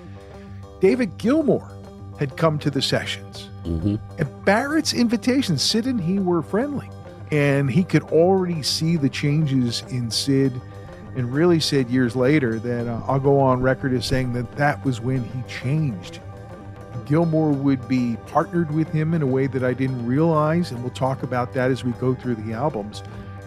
David 0.80 1.18
Gilmour 1.18 1.70
had 2.18 2.38
come 2.38 2.60
to 2.60 2.72
the 2.72 2.82
sessions. 2.82 3.50
hmm 3.66 3.96
At 4.20 4.46
Barrett's 4.46 4.94
invitation, 4.94 5.58
Syd 5.58 5.86
and 5.86 6.00
he 6.00 6.18
were 6.18 6.42
friendly, 6.42 6.90
and 7.30 7.70
he 7.70 7.84
could 7.84 8.04
already 8.04 8.64
see 8.64 8.96
the 8.96 9.10
changes 9.10 9.84
in 9.90 10.10
Syd. 10.12 10.54
And 11.18 11.34
really 11.34 11.60
said 11.60 11.90
years 11.90 12.16
later 12.16 12.60
that 12.60 12.88
uh, 12.88 13.02
I'll 13.06 13.20
go 13.20 13.38
on 13.38 13.62
record 13.62 13.92
as 13.92 14.06
saying 14.06 14.32
that 14.32 14.50
that 14.56 14.86
was 14.86 15.02
when 15.02 15.26
he 15.26 15.42
changed. 15.50 16.22
Gilmour 17.06 17.52
would 17.52 17.86
be 17.90 18.16
partnered 18.28 18.74
with 18.74 18.88
him 18.94 19.14
in 19.14 19.22
a 19.22 19.28
way 19.28 19.46
that 19.48 19.66
I 19.66 19.74
didn't 19.74 20.06
realize, 20.06 20.72
and 20.72 20.82
we'll 20.82 20.92
talk 20.92 21.24
about 21.24 21.54
that 21.56 21.70
as 21.70 21.84
we 21.84 21.92
go 21.94 22.16
through 22.16 22.36
the 22.36 22.54
albums. 22.54 23.04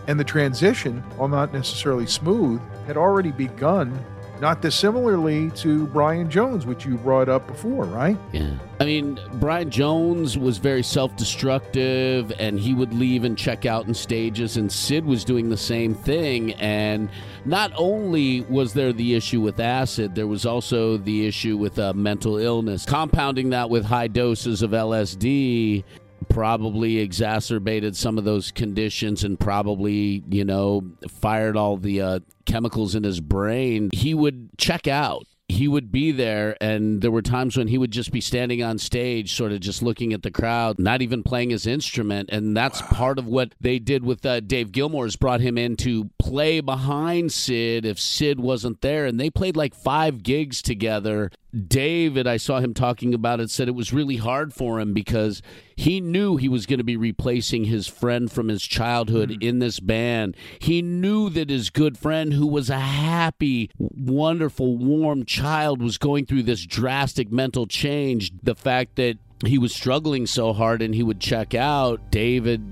And 0.06 0.18
the 0.18 0.24
transition, 0.24 1.02
while 1.16 1.28
not 1.28 1.52
necessarily 1.52 2.06
smooth, 2.06 2.60
had 2.86 2.96
already 2.96 3.30
begun, 3.30 4.04
not 4.40 4.62
dissimilarly 4.62 5.50
to 5.50 5.86
Brian 5.88 6.30
Jones, 6.30 6.64
which 6.64 6.86
you 6.86 6.96
brought 6.96 7.28
up 7.28 7.46
before, 7.46 7.84
right? 7.84 8.16
Yeah. 8.32 8.54
I 8.80 8.86
mean, 8.86 9.20
Brian 9.34 9.70
Jones 9.70 10.38
was 10.38 10.56
very 10.58 10.82
self 10.82 11.14
destructive 11.16 12.32
and 12.38 12.58
he 12.58 12.72
would 12.72 12.94
leave 12.94 13.24
and 13.24 13.36
check 13.36 13.66
out 13.66 13.86
in 13.86 13.94
stages, 13.94 14.56
and 14.56 14.72
Syd 14.72 15.04
was 15.04 15.24
doing 15.24 15.50
the 15.50 15.56
same 15.56 15.94
thing. 15.94 16.54
And 16.54 17.10
not 17.44 17.72
only 17.76 18.40
was 18.42 18.72
there 18.72 18.92
the 18.92 19.14
issue 19.14 19.40
with 19.40 19.60
acid, 19.60 20.14
there 20.14 20.26
was 20.26 20.46
also 20.46 20.96
the 20.96 21.26
issue 21.26 21.56
with 21.58 21.78
uh, 21.78 21.92
mental 21.92 22.38
illness. 22.38 22.86
Compounding 22.86 23.50
that 23.50 23.68
with 23.68 23.84
high 23.84 24.08
doses 24.08 24.62
of 24.62 24.70
LSD 24.70 25.84
probably 26.28 26.98
exacerbated 26.98 27.96
some 27.96 28.18
of 28.18 28.24
those 28.24 28.50
conditions 28.50 29.24
and 29.24 29.38
probably, 29.38 30.22
you 30.28 30.44
know, 30.44 30.84
fired 31.08 31.56
all 31.56 31.76
the 31.76 32.00
uh, 32.00 32.20
chemicals 32.46 32.94
in 32.94 33.02
his 33.02 33.20
brain. 33.20 33.90
He 33.92 34.14
would 34.14 34.50
check 34.58 34.86
out 34.86 35.26
he 35.50 35.66
would 35.66 35.90
be 35.90 36.12
there 36.12 36.56
and 36.60 37.02
there 37.02 37.10
were 37.10 37.22
times 37.22 37.56
when 37.56 37.68
he 37.68 37.76
would 37.76 37.90
just 37.90 38.12
be 38.12 38.20
standing 38.20 38.62
on 38.62 38.78
stage 38.78 39.34
sort 39.34 39.52
of 39.52 39.60
just 39.60 39.82
looking 39.82 40.12
at 40.12 40.22
the 40.22 40.30
crowd 40.30 40.78
not 40.78 41.02
even 41.02 41.22
playing 41.22 41.50
his 41.50 41.66
instrument 41.66 42.30
and 42.30 42.56
that's 42.56 42.80
part 42.82 43.18
of 43.18 43.26
what 43.26 43.52
they 43.60 43.78
did 43.78 44.04
with 44.04 44.24
uh, 44.24 44.40
dave 44.40 44.70
gilmour's 44.70 45.16
brought 45.16 45.40
him 45.40 45.58
in 45.58 45.76
to 45.76 46.08
play 46.18 46.60
behind 46.60 47.32
syd 47.32 47.84
if 47.84 47.98
syd 47.98 48.38
wasn't 48.38 48.80
there 48.80 49.06
and 49.06 49.18
they 49.18 49.28
played 49.28 49.56
like 49.56 49.74
five 49.74 50.22
gigs 50.22 50.62
together 50.62 51.30
David, 51.52 52.26
I 52.26 52.36
saw 52.36 52.60
him 52.60 52.74
talking 52.74 53.12
about 53.12 53.40
it, 53.40 53.50
said 53.50 53.66
it 53.66 53.74
was 53.74 53.92
really 53.92 54.16
hard 54.16 54.54
for 54.54 54.78
him 54.78 54.94
because 54.94 55.42
he 55.74 56.00
knew 56.00 56.36
he 56.36 56.48
was 56.48 56.66
going 56.66 56.78
to 56.78 56.84
be 56.84 56.96
replacing 56.96 57.64
his 57.64 57.88
friend 57.88 58.30
from 58.30 58.48
his 58.48 58.62
childhood 58.62 59.30
mm. 59.30 59.42
in 59.42 59.58
this 59.58 59.80
band. 59.80 60.36
He 60.60 60.80
knew 60.80 61.28
that 61.30 61.50
his 61.50 61.70
good 61.70 61.98
friend, 61.98 62.32
who 62.32 62.46
was 62.46 62.70
a 62.70 62.78
happy, 62.78 63.70
wonderful, 63.78 64.76
warm 64.76 65.24
child, 65.24 65.82
was 65.82 65.98
going 65.98 66.26
through 66.26 66.44
this 66.44 66.64
drastic 66.64 67.32
mental 67.32 67.66
change. 67.66 68.32
The 68.42 68.54
fact 68.54 68.96
that 68.96 69.18
he 69.44 69.58
was 69.58 69.74
struggling 69.74 70.26
so 70.26 70.52
hard 70.52 70.82
and 70.82 70.94
he 70.94 71.02
would 71.02 71.20
check 71.20 71.54
out, 71.54 72.10
David 72.12 72.62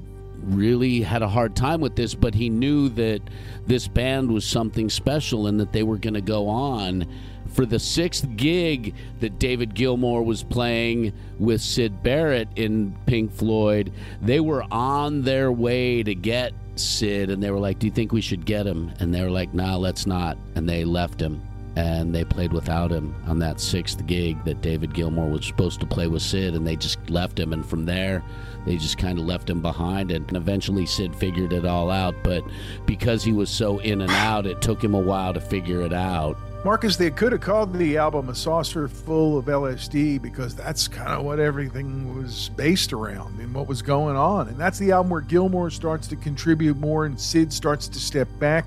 really 0.40 1.02
had 1.02 1.22
a 1.22 1.28
hard 1.28 1.56
time 1.56 1.80
with 1.80 1.96
this, 1.96 2.14
but 2.14 2.34
he 2.34 2.48
knew 2.48 2.88
that 2.90 3.20
this 3.66 3.88
band 3.88 4.30
was 4.30 4.44
something 4.44 4.88
special 4.88 5.46
and 5.46 5.58
that 5.60 5.72
they 5.72 5.82
were 5.82 5.98
going 5.98 6.14
to 6.14 6.20
go 6.20 6.48
on. 6.48 7.06
For 7.52 7.66
the 7.66 7.78
sixth 7.78 8.26
gig 8.36 8.94
that 9.20 9.38
David 9.38 9.74
Gilmour 9.74 10.22
was 10.22 10.42
playing 10.42 11.12
with 11.38 11.60
Syd 11.60 12.02
Barrett 12.02 12.48
in 12.56 12.96
Pink 13.06 13.32
Floyd, 13.32 13.92
they 14.22 14.40
were 14.40 14.64
on 14.70 15.22
their 15.22 15.50
way 15.50 16.02
to 16.02 16.14
get 16.14 16.52
Syd, 16.76 17.30
and 17.30 17.42
they 17.42 17.50
were 17.50 17.58
like, 17.58 17.78
Do 17.78 17.86
you 17.86 17.92
think 17.92 18.12
we 18.12 18.20
should 18.20 18.44
get 18.44 18.66
him? 18.66 18.92
And 19.00 19.12
they 19.12 19.22
were 19.22 19.30
like, 19.30 19.52
Nah, 19.54 19.76
let's 19.76 20.06
not. 20.06 20.38
And 20.54 20.68
they 20.68 20.84
left 20.84 21.20
him 21.20 21.42
and 21.78 22.12
they 22.12 22.24
played 22.24 22.52
without 22.52 22.90
him 22.90 23.14
on 23.28 23.38
that 23.38 23.60
sixth 23.60 24.04
gig 24.06 24.42
that 24.44 24.60
David 24.60 24.92
Gilmour 24.92 25.30
was 25.30 25.46
supposed 25.46 25.78
to 25.78 25.86
play 25.86 26.08
with 26.08 26.22
Syd, 26.22 26.54
and 26.54 26.66
they 26.66 26.74
just 26.74 26.98
left 27.08 27.38
him. 27.38 27.52
And 27.52 27.64
from 27.64 27.84
there, 27.84 28.24
they 28.66 28.76
just 28.76 28.98
kind 28.98 29.16
of 29.16 29.26
left 29.26 29.48
him 29.48 29.62
behind. 29.62 30.10
And 30.10 30.36
eventually, 30.36 30.86
Syd 30.86 31.14
figured 31.14 31.52
it 31.52 31.64
all 31.64 31.88
out. 31.88 32.16
But 32.24 32.42
because 32.84 33.22
he 33.22 33.32
was 33.32 33.48
so 33.48 33.78
in 33.78 34.00
and 34.00 34.10
out, 34.10 34.44
it 34.44 34.60
took 34.60 34.82
him 34.82 34.94
a 34.94 35.00
while 35.00 35.32
to 35.32 35.40
figure 35.40 35.82
it 35.82 35.92
out. 35.92 36.36
Marcus, 36.64 36.96
they 36.96 37.12
could 37.12 37.30
have 37.30 37.40
called 37.40 37.72
the 37.72 37.96
album 37.96 38.28
A 38.28 38.34
Saucer 38.34 38.88
Full 38.88 39.38
of 39.38 39.44
LSD 39.44 40.20
because 40.20 40.56
that's 40.56 40.88
kind 40.88 41.10
of 41.10 41.24
what 41.24 41.38
everything 41.38 42.18
was 42.18 42.48
based 42.56 42.92
around 42.92 43.38
and 43.38 43.54
what 43.54 43.68
was 43.68 43.80
going 43.80 44.16
on. 44.16 44.48
And 44.48 44.58
that's 44.58 44.76
the 44.78 44.90
album 44.90 45.10
where 45.10 45.20
Gilmour 45.20 45.70
starts 45.70 46.08
to 46.08 46.16
contribute 46.16 46.76
more 46.76 47.06
and 47.06 47.18
Syd 47.18 47.52
starts 47.52 47.86
to 47.88 48.00
step 48.00 48.28
back. 48.40 48.66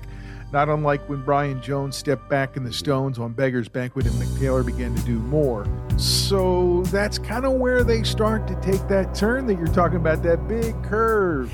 Not 0.52 0.68
unlike 0.68 1.08
when 1.08 1.22
Brian 1.22 1.62
Jones 1.62 1.96
stepped 1.96 2.28
back 2.28 2.58
in 2.58 2.64
the 2.64 2.72
Stones 2.74 3.18
on 3.18 3.32
Beggar's 3.32 3.70
Banquet 3.70 4.04
and 4.04 4.14
Mick 4.16 4.38
Taylor 4.38 4.62
began 4.62 4.94
to 4.94 5.02
do 5.04 5.18
more. 5.18 5.66
So 5.96 6.82
that's 6.88 7.16
kind 7.16 7.46
of 7.46 7.54
where 7.54 7.82
they 7.82 8.02
start 8.02 8.46
to 8.48 8.54
take 8.56 8.86
that 8.88 9.14
turn 9.14 9.46
that 9.46 9.54
you're 9.54 9.66
talking 9.68 9.96
about, 9.96 10.22
that 10.24 10.46
big 10.48 10.74
curve. 10.84 11.50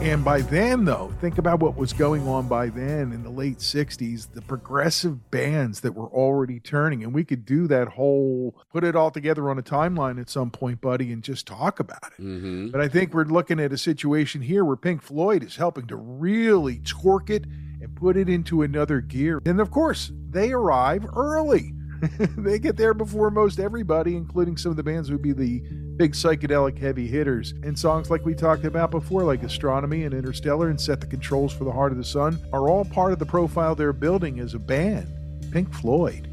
And 0.00 0.24
by 0.24 0.40
then, 0.40 0.86
though, 0.86 1.12
think 1.20 1.36
about 1.36 1.60
what 1.60 1.76
was 1.76 1.92
going 1.92 2.26
on 2.26 2.48
by 2.48 2.70
then 2.70 3.12
in 3.12 3.22
the 3.22 3.28
late 3.28 3.58
60s, 3.58 4.32
the 4.32 4.40
progressive 4.40 5.30
bands 5.30 5.80
that 5.80 5.92
were 5.92 6.08
already 6.08 6.60
turning. 6.60 7.04
And 7.04 7.12
we 7.12 7.24
could 7.24 7.44
do 7.44 7.66
that 7.66 7.88
whole, 7.88 8.56
put 8.72 8.84
it 8.84 8.96
all 8.96 9.10
together 9.10 9.50
on 9.50 9.58
a 9.58 9.62
timeline 9.62 10.18
at 10.18 10.30
some 10.30 10.50
point, 10.50 10.80
buddy, 10.80 11.12
and 11.12 11.22
just 11.22 11.46
talk 11.46 11.78
about 11.78 12.12
it. 12.18 12.22
Mm-hmm. 12.22 12.68
But 12.68 12.80
I 12.80 12.88
think 12.88 13.12
we're 13.12 13.24
looking 13.24 13.60
at 13.60 13.70
a 13.70 13.78
situation 13.78 14.40
here 14.40 14.64
where 14.64 14.76
Pink 14.76 15.02
Floyd 15.02 15.42
is 15.42 15.56
helping 15.56 15.86
to 15.88 15.96
really 15.96 16.78
torque 16.78 17.28
it 17.28 17.44
and 17.80 17.94
put 17.96 18.16
it 18.16 18.28
into 18.28 18.62
another 18.62 19.00
gear. 19.00 19.40
And 19.46 19.60
of 19.60 19.70
course, 19.70 20.12
they 20.30 20.52
arrive 20.52 21.06
early. 21.16 21.72
they 22.38 22.58
get 22.58 22.76
there 22.76 22.94
before 22.94 23.30
most 23.30 23.60
everybody, 23.60 24.16
including 24.16 24.56
some 24.56 24.70
of 24.70 24.76
the 24.76 24.82
bands 24.82 25.08
who 25.08 25.14
would 25.14 25.22
be 25.22 25.32
the 25.32 25.60
big 25.96 26.12
psychedelic 26.12 26.78
heavy 26.78 27.06
hitters. 27.06 27.52
And 27.62 27.78
songs 27.78 28.10
like 28.10 28.24
we 28.24 28.34
talked 28.34 28.64
about 28.64 28.90
before, 28.90 29.22
like 29.22 29.42
Astronomy 29.42 30.04
and 30.04 30.14
Interstellar 30.14 30.70
and 30.70 30.80
Set 30.80 31.00
the 31.00 31.06
Controls 31.06 31.52
for 31.52 31.64
the 31.64 31.72
Heart 31.72 31.92
of 31.92 31.98
the 31.98 32.04
Sun, 32.04 32.40
are 32.52 32.70
all 32.70 32.84
part 32.86 33.12
of 33.12 33.18
the 33.18 33.26
profile 33.26 33.74
they're 33.74 33.92
building 33.92 34.40
as 34.40 34.54
a 34.54 34.58
band. 34.58 35.08
Pink 35.52 35.72
Floyd 35.74 36.28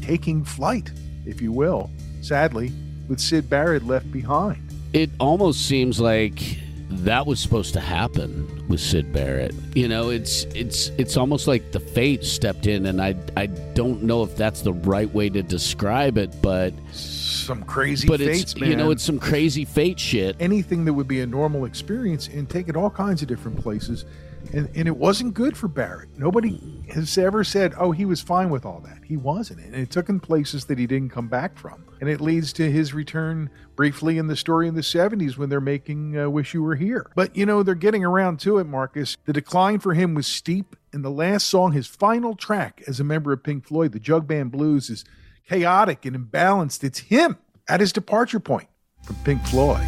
taking 0.00 0.44
flight, 0.44 0.92
if 1.26 1.40
you 1.40 1.50
will, 1.52 1.90
sadly, 2.20 2.72
with 3.08 3.18
Syd 3.18 3.50
Barrett 3.50 3.84
left 3.84 4.10
behind. 4.12 4.62
It 4.92 5.10
almost 5.18 5.66
seems 5.66 6.00
like 6.00 6.58
that 7.04 7.26
was 7.26 7.38
supposed 7.40 7.72
to 7.74 7.80
happen 7.80 8.66
with 8.68 8.80
Syd 8.80 9.12
Barrett. 9.12 9.54
You 9.74 9.88
know, 9.88 10.10
it's 10.10 10.44
it's 10.54 10.88
it's 10.98 11.16
almost 11.16 11.46
like 11.46 11.72
the 11.72 11.80
fate 11.80 12.24
stepped 12.24 12.66
in, 12.66 12.86
and 12.86 13.00
I 13.00 13.14
I 13.36 13.46
don't 13.46 14.02
know 14.02 14.22
if 14.22 14.36
that's 14.36 14.62
the 14.62 14.72
right 14.72 15.12
way 15.12 15.28
to 15.30 15.42
describe 15.42 16.18
it, 16.18 16.34
but 16.42 16.72
Some 16.92 17.62
crazy 17.64 18.08
but 18.08 18.20
fates, 18.20 18.42
it's 18.42 18.56
man. 18.56 18.70
you 18.70 18.76
know 18.76 18.90
it's 18.90 19.04
some 19.04 19.18
crazy 19.18 19.64
fate 19.64 19.98
shit. 20.00 20.36
anything 20.40 20.84
that 20.86 20.92
would 20.94 21.08
be 21.08 21.20
a 21.20 21.26
normal 21.26 21.64
experience 21.64 22.28
and 22.28 22.48
take 22.48 22.68
it 22.68 22.76
all 22.76 22.90
kinds 22.90 23.22
of 23.22 23.28
different 23.28 23.60
places. 23.60 24.04
And, 24.52 24.68
and 24.74 24.88
it 24.88 24.96
wasn't 24.96 25.34
good 25.34 25.56
for 25.56 25.68
Barrett. 25.68 26.08
Nobody 26.16 26.82
has 26.92 27.18
ever 27.18 27.44
said, 27.44 27.74
oh, 27.78 27.92
he 27.92 28.04
was 28.04 28.20
fine 28.20 28.50
with 28.50 28.64
all 28.64 28.80
that. 28.80 29.00
He 29.04 29.16
wasn't. 29.16 29.60
And 29.60 29.74
it 29.74 29.90
took 29.90 30.08
him 30.08 30.20
places 30.20 30.64
that 30.66 30.78
he 30.78 30.86
didn't 30.86 31.10
come 31.10 31.28
back 31.28 31.58
from. 31.58 31.84
And 32.00 32.08
it 32.08 32.20
leads 32.20 32.52
to 32.54 32.70
his 32.70 32.94
return 32.94 33.50
briefly 33.76 34.18
in 34.18 34.26
the 34.26 34.36
story 34.36 34.68
in 34.68 34.74
the 34.74 34.82
70s 34.82 35.36
when 35.36 35.48
they're 35.48 35.60
making 35.60 36.18
uh, 36.18 36.30
Wish 36.30 36.54
You 36.54 36.62
Were 36.62 36.76
Here. 36.76 37.10
But, 37.14 37.36
you 37.36 37.44
know, 37.44 37.62
they're 37.62 37.74
getting 37.74 38.04
around 38.04 38.40
to 38.40 38.58
it, 38.58 38.64
Marcus. 38.64 39.16
The 39.24 39.32
decline 39.32 39.80
for 39.80 39.94
him 39.94 40.14
was 40.14 40.26
steep. 40.26 40.76
And 40.92 41.04
the 41.04 41.10
last 41.10 41.48
song, 41.48 41.72
his 41.72 41.86
final 41.86 42.34
track 42.34 42.82
as 42.86 42.98
a 42.98 43.04
member 43.04 43.32
of 43.32 43.42
Pink 43.42 43.66
Floyd, 43.66 43.92
the 43.92 44.00
Jug 44.00 44.26
Band 44.26 44.52
Blues, 44.52 44.88
is 44.88 45.04
chaotic 45.48 46.06
and 46.06 46.16
imbalanced. 46.16 46.84
It's 46.84 47.00
him 47.00 47.36
at 47.68 47.80
his 47.80 47.92
departure 47.92 48.40
point 48.40 48.68
from 49.02 49.16
Pink 49.24 49.44
Floyd. 49.44 49.86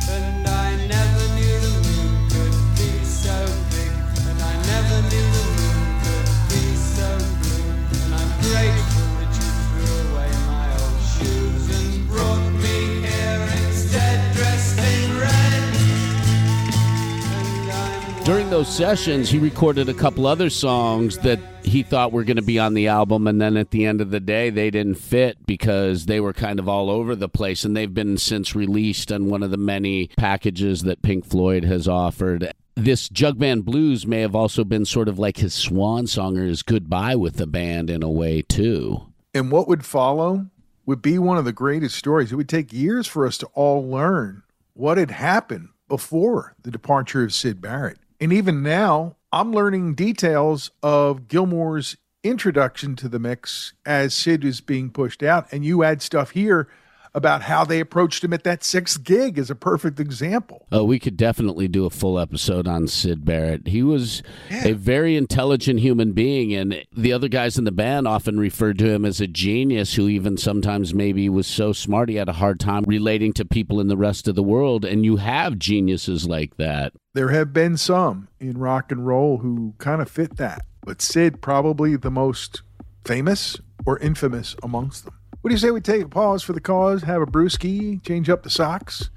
During 18.30 18.48
those 18.48 18.68
sessions, 18.68 19.28
he 19.28 19.40
recorded 19.40 19.88
a 19.88 19.92
couple 19.92 20.24
other 20.24 20.50
songs 20.50 21.18
that 21.18 21.40
he 21.64 21.82
thought 21.82 22.12
were 22.12 22.22
going 22.22 22.36
to 22.36 22.42
be 22.42 22.60
on 22.60 22.74
the 22.74 22.86
album, 22.86 23.26
and 23.26 23.40
then 23.40 23.56
at 23.56 23.72
the 23.72 23.84
end 23.84 24.00
of 24.00 24.12
the 24.12 24.20
day, 24.20 24.50
they 24.50 24.70
didn't 24.70 25.00
fit 25.00 25.44
because 25.46 26.06
they 26.06 26.20
were 26.20 26.32
kind 26.32 26.60
of 26.60 26.68
all 26.68 26.90
over 26.90 27.16
the 27.16 27.28
place, 27.28 27.64
and 27.64 27.76
they've 27.76 27.92
been 27.92 28.16
since 28.18 28.54
released 28.54 29.10
on 29.10 29.30
one 29.30 29.42
of 29.42 29.50
the 29.50 29.56
many 29.56 30.06
packages 30.16 30.82
that 30.82 31.02
Pink 31.02 31.26
Floyd 31.26 31.64
has 31.64 31.88
offered. 31.88 32.52
This 32.76 33.08
Jug 33.08 33.36
Band 33.36 33.64
Blues 33.64 34.06
may 34.06 34.20
have 34.20 34.36
also 34.36 34.62
been 34.62 34.84
sort 34.84 35.08
of 35.08 35.18
like 35.18 35.38
his 35.38 35.52
swan 35.52 36.06
song 36.06 36.38
or 36.38 36.44
his 36.44 36.62
goodbye 36.62 37.16
with 37.16 37.34
the 37.34 37.48
band 37.48 37.90
in 37.90 38.04
a 38.04 38.10
way, 38.10 38.42
too. 38.42 39.08
And 39.34 39.50
what 39.50 39.66
would 39.66 39.84
follow 39.84 40.46
would 40.86 41.02
be 41.02 41.18
one 41.18 41.36
of 41.36 41.44
the 41.44 41.52
greatest 41.52 41.96
stories. 41.96 42.30
It 42.30 42.36
would 42.36 42.48
take 42.48 42.72
years 42.72 43.08
for 43.08 43.26
us 43.26 43.38
to 43.38 43.46
all 43.54 43.84
learn 43.84 44.44
what 44.74 44.98
had 44.98 45.10
happened 45.10 45.70
before 45.88 46.54
the 46.62 46.70
departure 46.70 47.24
of 47.24 47.34
Syd 47.34 47.60
Barrett. 47.60 47.98
And 48.20 48.32
even 48.32 48.62
now, 48.62 49.16
I'm 49.32 49.52
learning 49.52 49.94
details 49.94 50.70
of 50.82 51.26
Gilmour's 51.26 51.96
introduction 52.22 52.94
to 52.96 53.08
the 53.08 53.18
mix 53.18 53.72
as 53.86 54.12
Syd 54.12 54.44
is 54.44 54.60
being 54.60 54.90
pushed 54.90 55.22
out. 55.22 55.50
And 55.52 55.64
you 55.64 55.82
add 55.82 56.02
stuff 56.02 56.32
here 56.32 56.68
about 57.14 57.42
how 57.42 57.64
they 57.64 57.80
approached 57.80 58.22
him 58.22 58.32
at 58.32 58.44
that 58.44 58.62
sixth 58.62 59.02
gig 59.02 59.38
is 59.38 59.50
a 59.50 59.54
perfect 59.54 59.98
example. 59.98 60.66
Oh, 60.70 60.84
we 60.84 60.98
could 60.98 61.16
definitely 61.16 61.68
do 61.68 61.84
a 61.84 61.90
full 61.90 62.18
episode 62.18 62.68
on 62.68 62.86
Syd 62.86 63.24
Barrett. 63.24 63.66
He 63.66 63.82
was 63.82 64.22
a 64.50 64.72
very 64.72 65.16
intelligent 65.16 65.80
human 65.80 66.12
being, 66.12 66.54
and 66.54 66.84
the 66.96 67.12
other 67.12 67.28
guys 67.28 67.58
in 67.58 67.64
the 67.64 67.72
band 67.72 68.06
often 68.06 68.38
referred 68.38 68.78
to 68.78 68.90
him 68.90 69.04
as 69.04 69.20
a 69.20 69.26
genius 69.26 69.94
who 69.94 70.08
even 70.08 70.36
sometimes 70.36 70.94
maybe 70.94 71.28
was 71.28 71.46
so 71.46 71.72
smart 71.72 72.08
he 72.08 72.16
had 72.16 72.28
a 72.28 72.34
hard 72.34 72.60
time 72.60 72.84
relating 72.86 73.32
to 73.34 73.44
people 73.44 73.80
in 73.80 73.88
the 73.88 73.96
rest 73.96 74.28
of 74.28 74.34
the 74.34 74.42
world. 74.42 74.84
And 74.84 75.04
you 75.04 75.16
have 75.16 75.58
geniuses 75.58 76.26
like 76.26 76.56
that. 76.56 76.92
There 77.14 77.30
have 77.30 77.52
been 77.52 77.76
some 77.76 78.28
in 78.38 78.58
rock 78.58 78.92
and 78.92 79.06
roll 79.06 79.38
who 79.38 79.74
kind 79.78 80.00
of 80.00 80.10
fit 80.10 80.36
that, 80.36 80.62
but 80.84 81.02
Syd 81.02 81.42
probably 81.42 81.96
the 81.96 82.10
most 82.10 82.62
famous 83.04 83.58
or 83.84 83.98
infamous 83.98 84.54
amongst 84.62 85.04
them. 85.04 85.14
What 85.42 85.48
do 85.48 85.54
you 85.54 85.58
say 85.58 85.70
we 85.70 85.80
take 85.80 86.02
a 86.02 86.08
pause 86.08 86.42
for 86.42 86.52
the 86.52 86.60
cause, 86.60 87.02
have 87.04 87.22
a 87.22 87.26
brewski, 87.26 88.04
change 88.04 88.28
up 88.28 88.42
the 88.42 88.50
socks, 88.50 89.08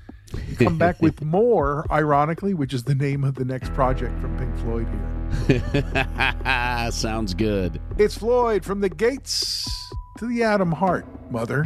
come 0.58 0.78
back 0.78 1.02
with 1.02 1.22
more, 1.26 1.86
ironically, 1.92 2.54
which 2.54 2.74
is 2.74 2.86
the 2.86 2.96
name 2.96 3.26
of 3.26 3.36
the 3.36 3.44
next 3.44 3.74
project 3.74 4.18
from 4.22 4.38
Pink 4.38 4.58
Floyd 4.60 4.88
here. 5.50 6.92
Sounds 6.94 7.34
good. 7.34 7.82
It's 7.98 8.18
Floyd 8.18 8.64
from 8.64 8.80
the 8.80 8.88
gates 8.88 9.68
to 10.18 10.26
the 10.26 10.44
Atom 10.44 10.72
Heart, 10.72 11.30
mother, 11.30 11.66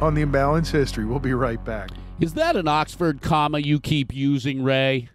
on 0.00 0.14
the 0.14 0.22
imbalance 0.22 0.68
history. 0.68 1.04
We'll 1.04 1.20
be 1.20 1.34
right 1.34 1.64
back. 1.64 1.90
Is 2.18 2.34
that 2.34 2.56
an 2.56 2.66
Oxford 2.66 3.22
comma 3.22 3.60
you 3.60 3.78
keep 3.78 4.12
using, 4.12 4.64
Ray? 4.64 5.10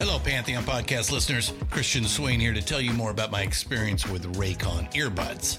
Hello, 0.00 0.18
Pantheon 0.18 0.64
podcast 0.64 1.12
listeners. 1.12 1.52
Christian 1.70 2.04
Swain 2.04 2.40
here 2.40 2.52
to 2.52 2.60
tell 2.60 2.80
you 2.80 2.92
more 2.92 3.10
about 3.10 3.30
my 3.30 3.42
experience 3.42 4.08
with 4.08 4.34
Raycon 4.34 4.92
earbuds. 4.92 5.58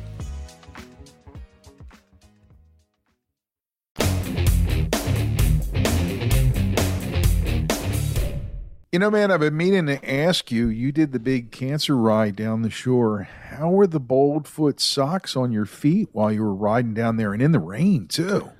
You 8.91 8.99
know, 8.99 9.09
man, 9.09 9.31
I've 9.31 9.39
been 9.39 9.55
meaning 9.55 9.85
to 9.85 10.13
ask 10.13 10.51
you. 10.51 10.67
You 10.67 10.91
did 10.91 11.13
the 11.13 11.19
big 11.19 11.51
cancer 11.51 11.95
ride 11.95 12.35
down 12.35 12.61
the 12.61 12.69
shore. 12.69 13.21
How 13.21 13.69
were 13.69 13.87
the 13.87 14.01
Boldfoot 14.01 14.81
socks 14.81 15.37
on 15.37 15.53
your 15.53 15.65
feet 15.65 16.09
while 16.11 16.29
you 16.29 16.41
were 16.41 16.53
riding 16.53 16.93
down 16.93 17.15
there 17.15 17.31
and 17.31 17.41
in 17.41 17.53
the 17.53 17.59
rain, 17.59 18.07
too? 18.07 18.51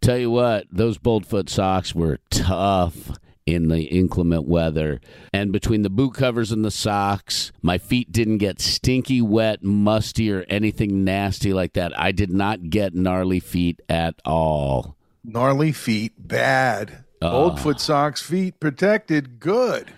Tell 0.00 0.16
you 0.16 0.30
what, 0.30 0.66
those 0.72 0.96
Boldfoot 0.96 1.50
socks 1.50 1.94
were 1.94 2.20
tough 2.30 3.12
in 3.44 3.68
the 3.68 3.82
inclement 3.82 4.48
weather. 4.48 4.98
And 5.34 5.52
between 5.52 5.82
the 5.82 5.90
boot 5.90 6.14
covers 6.14 6.52
and 6.52 6.64
the 6.64 6.70
socks, 6.70 7.52
my 7.60 7.76
feet 7.76 8.10
didn't 8.10 8.38
get 8.38 8.62
stinky, 8.62 9.20
wet, 9.20 9.62
musty, 9.62 10.32
or 10.32 10.46
anything 10.48 11.04
nasty 11.04 11.52
like 11.52 11.74
that. 11.74 11.92
I 12.00 12.12
did 12.12 12.30
not 12.30 12.70
get 12.70 12.94
gnarly 12.94 13.40
feet 13.40 13.82
at 13.90 14.14
all. 14.24 14.96
Gnarly 15.22 15.72
feet, 15.72 16.14
bad. 16.16 17.04
Bold 17.20 17.60
foot 17.60 17.80
socks, 17.80 18.20
feet 18.20 18.60
protected, 18.60 19.40
good. 19.40 19.92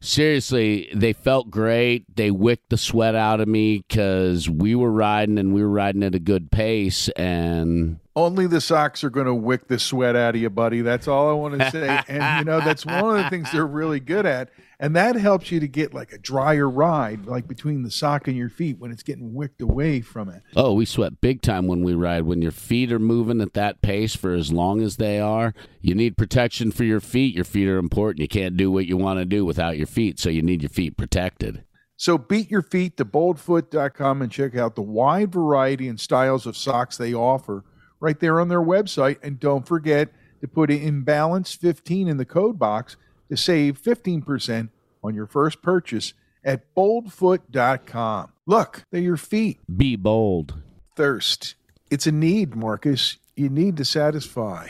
Seriously, 0.00 0.88
they 0.94 1.12
felt 1.12 1.50
great. 1.50 2.04
They 2.14 2.30
wicked 2.30 2.66
the 2.68 2.76
sweat 2.76 3.14
out 3.14 3.40
of 3.40 3.48
me 3.48 3.78
because 3.78 4.48
we 4.48 4.74
were 4.74 4.92
riding 4.92 5.38
and 5.38 5.52
we 5.52 5.62
were 5.62 5.70
riding 5.70 6.04
at 6.04 6.14
a 6.14 6.20
good 6.20 6.50
pace. 6.52 7.08
And 7.10 7.98
Only 8.18 8.48
the 8.48 8.60
socks 8.60 9.04
are 9.04 9.10
going 9.10 9.28
to 9.28 9.34
wick 9.34 9.68
the 9.68 9.78
sweat 9.78 10.16
out 10.16 10.34
of 10.34 10.40
you, 10.40 10.50
buddy. 10.50 10.80
That's 10.80 11.06
all 11.06 11.30
I 11.30 11.34
want 11.34 11.60
to 11.60 11.70
say. 11.70 12.02
and, 12.08 12.40
you 12.40 12.44
know, 12.44 12.58
that's 12.58 12.84
one 12.84 13.16
of 13.16 13.22
the 13.22 13.30
things 13.30 13.52
they're 13.52 13.64
really 13.64 14.00
good 14.00 14.26
at. 14.26 14.50
And 14.80 14.96
that 14.96 15.14
helps 15.14 15.52
you 15.52 15.60
to 15.60 15.68
get 15.68 15.94
like 15.94 16.12
a 16.12 16.18
drier 16.18 16.68
ride, 16.68 17.26
like 17.26 17.46
between 17.46 17.84
the 17.84 17.92
sock 17.92 18.26
and 18.26 18.36
your 18.36 18.48
feet 18.48 18.80
when 18.80 18.90
it's 18.90 19.04
getting 19.04 19.34
wicked 19.34 19.62
away 19.62 20.00
from 20.00 20.30
it. 20.30 20.42
oh, 20.56 20.72
we 20.72 20.84
sweat 20.84 21.20
big 21.20 21.42
time 21.42 21.68
when 21.68 21.84
we 21.84 21.94
ride. 21.94 22.24
When 22.24 22.42
your 22.42 22.50
feet 22.50 22.90
are 22.90 22.98
moving 22.98 23.40
at 23.40 23.54
that 23.54 23.82
pace 23.82 24.16
for 24.16 24.34
as 24.34 24.52
long 24.52 24.82
as 24.82 24.96
they 24.96 25.20
are, 25.20 25.54
you 25.80 25.94
need 25.94 26.16
protection 26.16 26.72
for 26.72 26.82
your 26.82 27.00
feet. 27.00 27.36
Your 27.36 27.44
feet 27.44 27.68
are 27.68 27.78
important. 27.78 28.20
You 28.20 28.26
can't 28.26 28.56
do 28.56 28.68
what 28.68 28.86
you 28.86 28.96
want 28.96 29.20
to 29.20 29.26
do 29.26 29.44
without 29.44 29.78
your 29.78 29.86
feet, 29.86 30.18
so 30.18 30.28
you 30.28 30.42
need 30.42 30.62
your 30.62 30.70
feet 30.70 30.96
protected. 30.96 31.62
So 31.96 32.18
beat 32.18 32.50
your 32.50 32.62
feet 32.62 32.96
to 32.96 33.04
boldfoot.com 33.04 34.22
and 34.22 34.32
check 34.32 34.56
out 34.56 34.74
the 34.74 34.82
wide 34.82 35.32
variety 35.32 35.86
and 35.86 36.00
styles 36.00 36.46
of 36.46 36.56
socks 36.56 36.96
they 36.96 37.14
offer 37.14 37.62
right 38.00 38.18
there 38.18 38.40
on 38.40 38.48
their 38.48 38.62
website. 38.62 39.18
And 39.22 39.40
don't 39.40 39.66
forget 39.66 40.08
to 40.40 40.48
put 40.48 40.70
imbalance 40.70 41.54
15 41.54 42.08
in 42.08 42.16
the 42.16 42.24
code 42.24 42.58
box 42.58 42.96
to 43.28 43.36
save 43.36 43.80
15% 43.80 44.68
on 45.02 45.14
your 45.14 45.26
first 45.26 45.62
purchase 45.62 46.14
at 46.44 46.74
boldfoot.com. 46.74 48.32
Look, 48.46 48.84
they're 48.90 49.00
your 49.00 49.16
feet. 49.16 49.58
Be 49.74 49.96
bold. 49.96 50.54
Thirst. 50.96 51.54
It's 51.90 52.06
a 52.06 52.12
need, 52.12 52.54
Marcus. 52.54 53.18
You 53.36 53.48
need 53.48 53.76
to 53.76 53.84
satisfy 53.84 54.68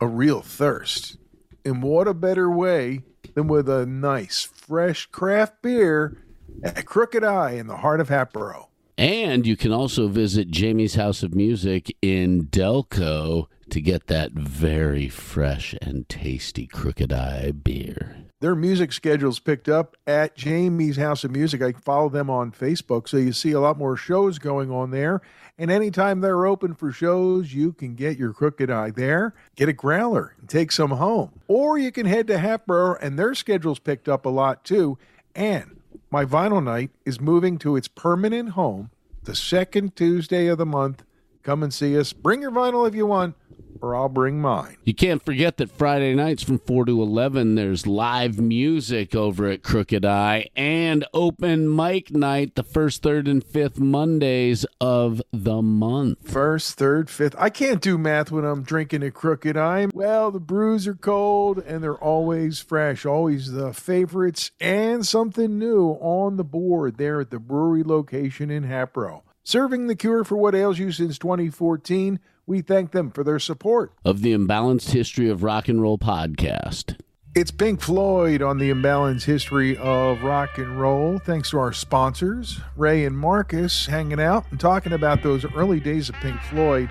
a 0.00 0.06
real 0.06 0.42
thirst. 0.42 1.18
And 1.64 1.82
what 1.82 2.08
a 2.08 2.14
better 2.14 2.50
way 2.50 3.02
than 3.34 3.48
with 3.48 3.68
a 3.68 3.86
nice, 3.86 4.42
fresh 4.42 5.06
craft 5.06 5.62
beer 5.62 6.22
at 6.62 6.86
Crooked 6.86 7.22
Eye 7.22 7.52
in 7.52 7.66
the 7.66 7.76
heart 7.76 8.00
of 8.00 8.08
Hatboro. 8.08 8.68
And 8.98 9.46
you 9.46 9.56
can 9.56 9.72
also 9.72 10.08
visit 10.08 10.50
Jamie's 10.50 10.96
House 10.96 11.22
of 11.22 11.32
Music 11.32 11.96
in 12.02 12.48
Delco 12.48 13.46
to 13.70 13.80
get 13.80 14.08
that 14.08 14.32
very 14.32 15.08
fresh 15.08 15.72
and 15.80 16.08
tasty 16.08 16.66
Crooked 16.66 17.12
Eye 17.12 17.52
beer. 17.52 18.16
Their 18.40 18.56
music 18.56 18.92
schedule's 18.92 19.38
picked 19.38 19.68
up 19.68 19.96
at 20.08 20.34
Jamie's 20.34 20.96
House 20.96 21.22
of 21.22 21.30
Music. 21.30 21.62
I 21.62 21.72
follow 21.72 22.08
them 22.08 22.28
on 22.28 22.50
Facebook, 22.50 23.08
so 23.08 23.18
you 23.18 23.32
see 23.32 23.52
a 23.52 23.60
lot 23.60 23.78
more 23.78 23.96
shows 23.96 24.40
going 24.40 24.72
on 24.72 24.90
there. 24.90 25.20
And 25.58 25.70
anytime 25.70 26.20
they're 26.20 26.46
open 26.46 26.74
for 26.74 26.90
shows, 26.90 27.54
you 27.54 27.74
can 27.74 27.94
get 27.94 28.18
your 28.18 28.32
Crooked 28.32 28.68
Eye 28.68 28.90
there, 28.90 29.32
get 29.54 29.68
a 29.68 29.72
growler, 29.72 30.34
and 30.40 30.48
take 30.48 30.72
some 30.72 30.90
home. 30.90 31.38
Or 31.46 31.78
you 31.78 31.92
can 31.92 32.06
head 32.06 32.26
to 32.28 32.38
Hatboro, 32.38 32.96
and 33.00 33.16
their 33.16 33.36
schedule's 33.36 33.78
picked 33.78 34.08
up 34.08 34.26
a 34.26 34.30
lot 34.30 34.64
too. 34.64 34.98
And 35.36 35.77
my 36.10 36.24
vinyl 36.24 36.62
night 36.62 36.90
is 37.04 37.20
moving 37.20 37.58
to 37.58 37.76
its 37.76 37.88
permanent 37.88 38.50
home 38.50 38.90
the 39.24 39.34
second 39.34 39.94
Tuesday 39.94 40.46
of 40.46 40.58
the 40.58 40.66
month. 40.66 41.04
Come 41.42 41.62
and 41.62 41.72
see 41.72 41.98
us. 41.98 42.12
Bring 42.12 42.40
your 42.40 42.50
vinyl 42.50 42.88
if 42.88 42.94
you 42.94 43.06
want, 43.06 43.36
or 43.80 43.94
I'll 43.94 44.08
bring 44.08 44.40
mine. 44.40 44.76
You 44.84 44.94
can't 44.94 45.24
forget 45.24 45.56
that 45.58 45.70
Friday 45.70 46.14
nights 46.14 46.42
from 46.42 46.58
4 46.58 46.86
to 46.86 47.02
11, 47.02 47.54
there's 47.54 47.86
live 47.86 48.38
music 48.38 49.14
over 49.14 49.46
at 49.46 49.62
Crooked 49.62 50.04
Eye 50.04 50.48
and 50.56 51.04
open 51.14 51.74
mic 51.74 52.10
night 52.10 52.54
the 52.54 52.62
first, 52.62 53.02
third, 53.02 53.28
and 53.28 53.44
fifth 53.44 53.78
Mondays 53.78 54.66
of 54.80 55.22
the 55.32 55.62
month. 55.62 56.28
First, 56.28 56.78
third, 56.78 57.10
fifth. 57.10 57.34
I 57.38 57.50
can't 57.50 57.80
do 57.80 57.98
math 57.98 58.30
when 58.30 58.44
I'm 58.44 58.62
drinking 58.62 59.02
a 59.02 59.10
crooked 59.10 59.56
eye. 59.56 59.88
Well, 59.92 60.30
the 60.30 60.40
brews 60.40 60.86
are 60.86 60.94
cold 60.94 61.58
and 61.58 61.82
they're 61.82 61.94
always 61.94 62.58
fresh, 62.60 63.06
always 63.06 63.52
the 63.52 63.72
favorites 63.72 64.50
and 64.60 65.06
something 65.06 65.58
new 65.58 65.90
on 66.00 66.36
the 66.36 66.44
board 66.44 66.96
there 66.96 67.20
at 67.20 67.30
the 67.30 67.38
brewery 67.38 67.82
location 67.82 68.50
in 68.50 68.64
Hatboro. 68.64 69.24
Serving 69.44 69.86
the 69.86 69.96
cure 69.96 70.24
for 70.24 70.36
what 70.36 70.54
ails 70.54 70.78
you 70.78 70.92
since 70.92 71.18
2014, 71.18 72.20
we 72.48 72.62
thank 72.62 72.92
them 72.92 73.10
for 73.10 73.22
their 73.22 73.38
support. 73.38 73.92
Of 74.04 74.22
the 74.22 74.32
Imbalanced 74.32 74.90
History 74.90 75.28
of 75.28 75.42
Rock 75.42 75.68
and 75.68 75.82
Roll 75.82 75.98
podcast. 75.98 76.98
It's 77.34 77.50
Pink 77.50 77.82
Floyd 77.82 78.40
on 78.40 78.58
the 78.58 78.70
imbalanced 78.70 79.24
history 79.24 79.76
of 79.76 80.22
rock 80.24 80.56
and 80.56 80.80
roll. 80.80 81.18
Thanks 81.18 81.50
to 81.50 81.58
our 81.58 81.74
sponsors, 81.74 82.58
Ray 82.74 83.04
and 83.04 83.16
Marcus, 83.16 83.86
hanging 83.86 84.18
out 84.18 84.46
and 84.50 84.58
talking 84.58 84.92
about 84.94 85.22
those 85.22 85.44
early 85.54 85.78
days 85.78 86.08
of 86.08 86.14
Pink 86.16 86.40
Floyd. 86.40 86.90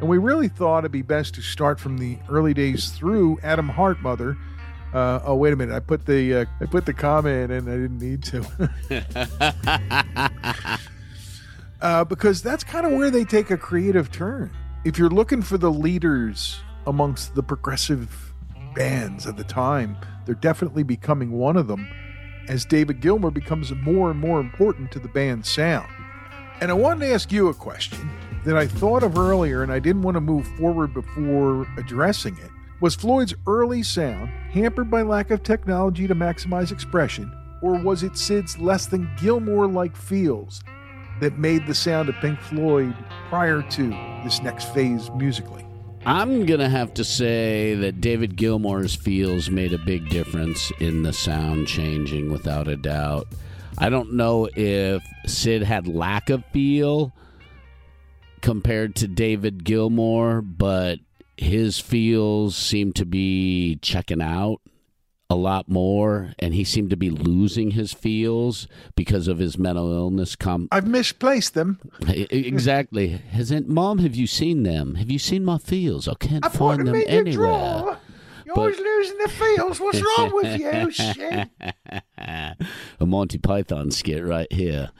And 0.00 0.08
we 0.08 0.18
really 0.18 0.48
thought 0.48 0.80
it'd 0.80 0.92
be 0.92 1.02
best 1.02 1.34
to 1.36 1.40
start 1.40 1.78
from 1.80 1.96
the 1.98 2.18
early 2.28 2.52
days 2.52 2.90
through 2.90 3.38
Atom 3.42 3.68
Heart 3.68 4.02
Mother. 4.02 4.36
Uh, 4.92 5.20
oh 5.24 5.36
wait 5.36 5.52
a 5.52 5.56
minute! 5.56 5.74
I 5.74 5.80
put 5.80 6.04
the 6.04 6.34
uh, 6.34 6.44
I 6.60 6.66
put 6.66 6.84
the 6.84 6.92
comment 6.92 7.52
in. 7.52 7.68
I 7.68 7.76
didn't 7.76 7.98
need 7.98 8.22
to. 8.24 8.44
uh, 11.80 12.04
because 12.04 12.42
that's 12.42 12.64
kind 12.64 12.84
of 12.84 12.92
where 12.92 13.10
they 13.10 13.24
take 13.24 13.50
a 13.50 13.56
creative 13.56 14.10
turn. 14.12 14.50
If 14.86 15.00
you're 15.00 15.10
looking 15.10 15.42
for 15.42 15.58
the 15.58 15.72
leaders 15.72 16.60
amongst 16.86 17.34
the 17.34 17.42
progressive 17.42 18.32
bands 18.76 19.26
of 19.26 19.36
the 19.36 19.42
time, 19.42 19.96
they're 20.24 20.36
definitely 20.36 20.84
becoming 20.84 21.32
one 21.32 21.56
of 21.56 21.66
them 21.66 21.88
as 22.46 22.64
David 22.64 23.00
Gilmour 23.00 23.32
becomes 23.32 23.72
more 23.72 24.12
and 24.12 24.20
more 24.20 24.38
important 24.38 24.92
to 24.92 25.00
the 25.00 25.08
band's 25.08 25.48
sound. 25.48 25.90
And 26.60 26.70
I 26.70 26.74
wanted 26.74 27.00
to 27.00 27.12
ask 27.12 27.32
you 27.32 27.48
a 27.48 27.54
question 27.54 28.08
that 28.44 28.56
I 28.56 28.68
thought 28.68 29.02
of 29.02 29.18
earlier 29.18 29.64
and 29.64 29.72
I 29.72 29.80
didn't 29.80 30.02
want 30.02 30.14
to 30.14 30.20
move 30.20 30.46
forward 30.56 30.94
before 30.94 31.66
addressing 31.76 32.36
it. 32.38 32.50
Was 32.80 32.94
Floyd's 32.94 33.34
early 33.48 33.82
sound 33.82 34.28
hampered 34.52 34.88
by 34.88 35.02
lack 35.02 35.32
of 35.32 35.42
technology 35.42 36.06
to 36.06 36.14
maximize 36.14 36.70
expression, 36.70 37.36
or 37.60 37.76
was 37.76 38.04
it 38.04 38.16
Syd's 38.16 38.56
less 38.56 38.86
than 38.86 39.10
Gilmour 39.16 39.66
like 39.66 39.96
feels 39.96 40.62
that 41.20 41.38
made 41.38 41.66
the 41.66 41.74
sound 41.74 42.08
of 42.08 42.14
Pink 42.16 42.40
Floyd 42.40 42.94
prior 43.28 43.62
to 43.62 43.88
this 44.24 44.42
next 44.42 44.72
phase 44.74 45.10
musically? 45.10 45.64
I'm 46.04 46.46
going 46.46 46.60
to 46.60 46.68
have 46.68 46.94
to 46.94 47.04
say 47.04 47.74
that 47.74 48.00
David 48.00 48.36
Gilmour's 48.36 48.94
feels 48.94 49.50
made 49.50 49.72
a 49.72 49.78
big 49.78 50.08
difference 50.08 50.70
in 50.78 51.02
the 51.02 51.12
sound 51.12 51.66
changing 51.66 52.30
without 52.30 52.68
a 52.68 52.76
doubt. 52.76 53.26
I 53.78 53.88
don't 53.88 54.12
know 54.12 54.48
if 54.54 55.02
Syd 55.26 55.62
had 55.62 55.88
lack 55.88 56.30
of 56.30 56.44
feel 56.52 57.12
compared 58.40 58.94
to 58.96 59.08
David 59.08 59.64
Gilmour, 59.64 60.42
but 60.42 61.00
his 61.36 61.80
feels 61.80 62.56
seem 62.56 62.92
to 62.92 63.04
be 63.04 63.76
checking 63.82 64.22
out 64.22 64.60
a 65.28 65.34
lot 65.34 65.68
more 65.68 66.32
and 66.38 66.54
he 66.54 66.62
seemed 66.62 66.88
to 66.90 66.96
be 66.96 67.10
losing 67.10 67.72
his 67.72 67.92
feels 67.92 68.68
because 68.94 69.26
of 69.26 69.38
his 69.38 69.58
mental 69.58 69.92
illness 69.92 70.36
Come, 70.36 70.68
I've 70.70 70.86
misplaced 70.86 71.54
them. 71.54 71.80
Exactly 72.08 73.08
hasn't 73.08 73.68
mom 73.68 73.98
have 73.98 74.14
you 74.14 74.26
seen 74.28 74.62
them 74.62 74.94
have 74.94 75.10
you 75.10 75.18
seen 75.18 75.44
my 75.44 75.58
feels 75.58 76.06
i 76.06 76.14
can't 76.14 76.44
I 76.44 76.48
find 76.48 76.86
them 76.86 77.02
anywhere. 77.06 77.98
You're 78.44 78.54
But- 78.54 78.60
always 78.60 78.78
losing 78.78 79.18
the 79.18 79.28
feels. 79.28 79.80
What's 79.80 80.00
wrong 80.00 80.30
with 80.32 80.60
you? 80.60 80.90
Shit. 80.92 81.48
a 83.00 83.04
Monty 83.06 83.38
Python 83.38 83.90
skit 83.90 84.24
right 84.24 84.50
here. 84.52 84.90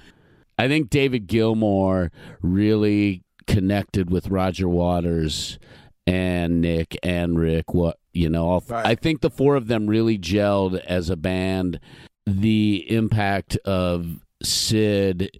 I 0.58 0.66
think 0.66 0.90
David 0.90 1.28
Gilmour 1.28 2.10
really 2.42 3.22
connected 3.46 4.10
with 4.10 4.28
Roger 4.28 4.68
Waters 4.68 5.60
and 6.06 6.60
Nick 6.60 6.96
and 7.02 7.38
Rick. 7.38 7.74
What 7.74 7.98
you 8.12 8.28
know, 8.28 8.48
all, 8.48 8.64
Right. 8.68 8.86
I 8.86 8.94
think 8.94 9.20
the 9.20 9.30
four 9.30 9.56
of 9.56 9.66
them 9.66 9.86
really 9.86 10.18
gelled 10.18 10.78
as 10.84 11.10
a 11.10 11.16
band. 11.16 11.80
The 12.26 12.84
impact 12.88 13.56
of 13.64 14.24
Syd 14.42 15.30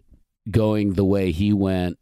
going 0.50 0.94
the 0.94 1.04
way 1.04 1.32
he 1.32 1.52
went 1.52 1.98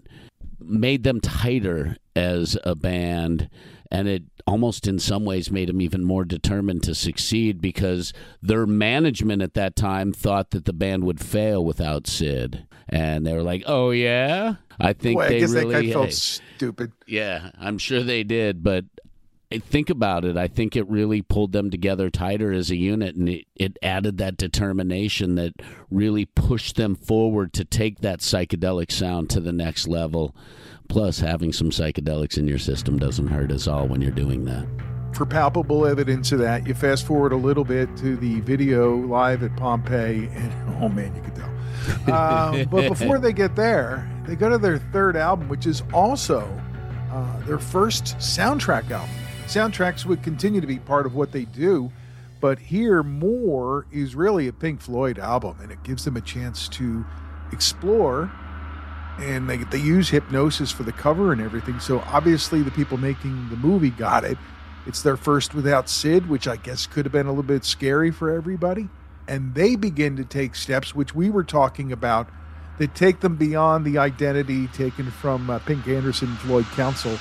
made 0.60 1.02
them 1.02 1.20
tighter 1.20 1.96
as 2.14 2.56
a 2.64 2.74
band 2.74 3.48
and 3.90 4.08
it 4.08 4.24
almost 4.46 4.86
in 4.86 4.98
some 4.98 5.24
ways 5.24 5.50
made 5.50 5.68
them 5.68 5.80
even 5.80 6.04
more 6.04 6.24
determined 6.24 6.82
to 6.82 6.94
succeed 6.94 7.60
because 7.60 8.12
their 8.42 8.66
management 8.66 9.40
at 9.40 9.54
that 9.54 9.76
time 9.76 10.12
thought 10.12 10.50
that 10.50 10.64
the 10.64 10.72
band 10.72 11.04
would 11.04 11.20
fail 11.20 11.64
without 11.64 12.06
Syd 12.06 12.66
and 12.88 13.26
they 13.26 13.32
were 13.32 13.42
like 13.42 13.62
oh 13.66 13.90
yeah 13.90 14.54
I 14.78 14.92
think 14.92 15.18
Boy, 15.18 15.24
I 15.24 15.28
they 15.28 15.40
guess 15.40 15.52
that 15.52 15.66
really 15.66 15.86
guy 15.86 15.92
felt 15.92 16.06
hey, 16.06 16.10
stupid. 16.12 16.92
yeah 17.06 17.50
I'm 17.58 17.78
sure 17.78 18.02
they 18.02 18.22
did 18.24 18.62
but 18.62 18.84
I 19.52 19.58
think 19.58 19.88
about 19.90 20.24
it 20.24 20.36
I 20.36 20.48
think 20.48 20.74
it 20.76 20.88
really 20.88 21.22
pulled 21.22 21.52
them 21.52 21.70
together 21.70 22.10
tighter 22.10 22.52
as 22.52 22.70
a 22.70 22.76
unit 22.76 23.14
and 23.16 23.28
it, 23.28 23.46
it 23.54 23.78
added 23.82 24.18
that 24.18 24.36
determination 24.36 25.36
that 25.36 25.52
really 25.90 26.24
pushed 26.24 26.76
them 26.76 26.94
forward 26.96 27.52
to 27.54 27.64
take 27.64 28.00
that 28.00 28.20
psychedelic 28.20 28.90
sound 28.90 29.30
to 29.30 29.40
the 29.40 29.52
next 29.52 29.86
level 29.86 30.34
plus 30.88 31.20
having 31.20 31.52
some 31.52 31.70
psychedelics 31.70 32.36
in 32.36 32.46
your 32.48 32.58
system 32.58 32.98
doesn't 32.98 33.28
hurt 33.28 33.50
us 33.52 33.66
all 33.68 33.86
when 33.86 34.02
you're 34.02 34.10
doing 34.10 34.44
that 34.44 34.66
For 35.12 35.24
palpable 35.24 35.86
evidence 35.86 36.32
of 36.32 36.40
that, 36.40 36.66
you 36.66 36.74
fast 36.74 37.06
forward 37.06 37.32
a 37.32 37.36
little 37.36 37.64
bit 37.64 37.96
to 37.98 38.16
the 38.16 38.40
video 38.40 38.96
live 38.96 39.44
at 39.44 39.56
Pompeii, 39.56 40.28
and 40.34 40.52
oh 40.82 40.88
man, 40.88 41.14
you 41.14 41.22
could 41.22 41.36
tell. 41.36 41.53
Um, 42.10 42.64
but 42.70 42.88
before 42.88 43.18
they 43.18 43.32
get 43.32 43.56
there, 43.56 44.08
they 44.26 44.36
go 44.36 44.48
to 44.48 44.58
their 44.58 44.78
third 44.78 45.16
album, 45.16 45.48
which 45.48 45.66
is 45.66 45.82
also 45.92 46.40
uh, 47.12 47.40
their 47.46 47.58
first 47.58 48.04
soundtrack 48.18 48.90
album. 48.90 49.14
Soundtracks 49.46 50.04
would 50.06 50.22
continue 50.22 50.60
to 50.60 50.66
be 50.66 50.78
part 50.78 51.06
of 51.06 51.14
what 51.14 51.32
they 51.32 51.44
do, 51.44 51.92
but 52.40 52.58
here, 52.58 53.02
More 53.02 53.86
is 53.92 54.14
really 54.14 54.48
a 54.48 54.52
Pink 54.52 54.80
Floyd 54.80 55.18
album, 55.18 55.56
and 55.62 55.70
it 55.70 55.82
gives 55.82 56.04
them 56.04 56.16
a 56.16 56.20
chance 56.20 56.68
to 56.70 57.04
explore 57.52 58.30
and 59.18 59.48
they, 59.48 59.58
they 59.58 59.78
use 59.78 60.08
hypnosis 60.08 60.72
for 60.72 60.82
the 60.82 60.92
cover 60.92 61.32
and 61.32 61.40
everything. 61.40 61.78
So 61.80 62.00
obviously, 62.00 62.62
the 62.62 62.70
people 62.70 62.98
making 62.98 63.48
the 63.48 63.56
movie 63.56 63.90
got 63.90 64.24
it. 64.24 64.38
It's 64.86 65.02
their 65.02 65.16
first 65.16 65.54
without 65.54 65.88
Syd, 65.88 66.28
which 66.28 66.46
I 66.48 66.56
guess 66.56 66.86
could 66.86 67.04
have 67.06 67.12
been 67.12 67.26
a 67.26 67.30
little 67.30 67.42
bit 67.42 67.64
scary 67.64 68.10
for 68.10 68.30
everybody. 68.30 68.88
And 69.26 69.54
they 69.54 69.76
begin 69.76 70.16
to 70.16 70.24
take 70.24 70.54
steps, 70.54 70.94
which 70.94 71.14
we 71.14 71.30
were 71.30 71.44
talking 71.44 71.92
about, 71.92 72.28
that 72.78 72.94
take 72.94 73.20
them 73.20 73.36
beyond 73.36 73.84
the 73.84 73.98
identity 73.98 74.66
taken 74.68 75.10
from 75.10 75.48
uh, 75.48 75.58
Pink 75.60 75.86
Anderson 75.86 76.34
Floyd 76.36 76.66
Council 76.74 77.16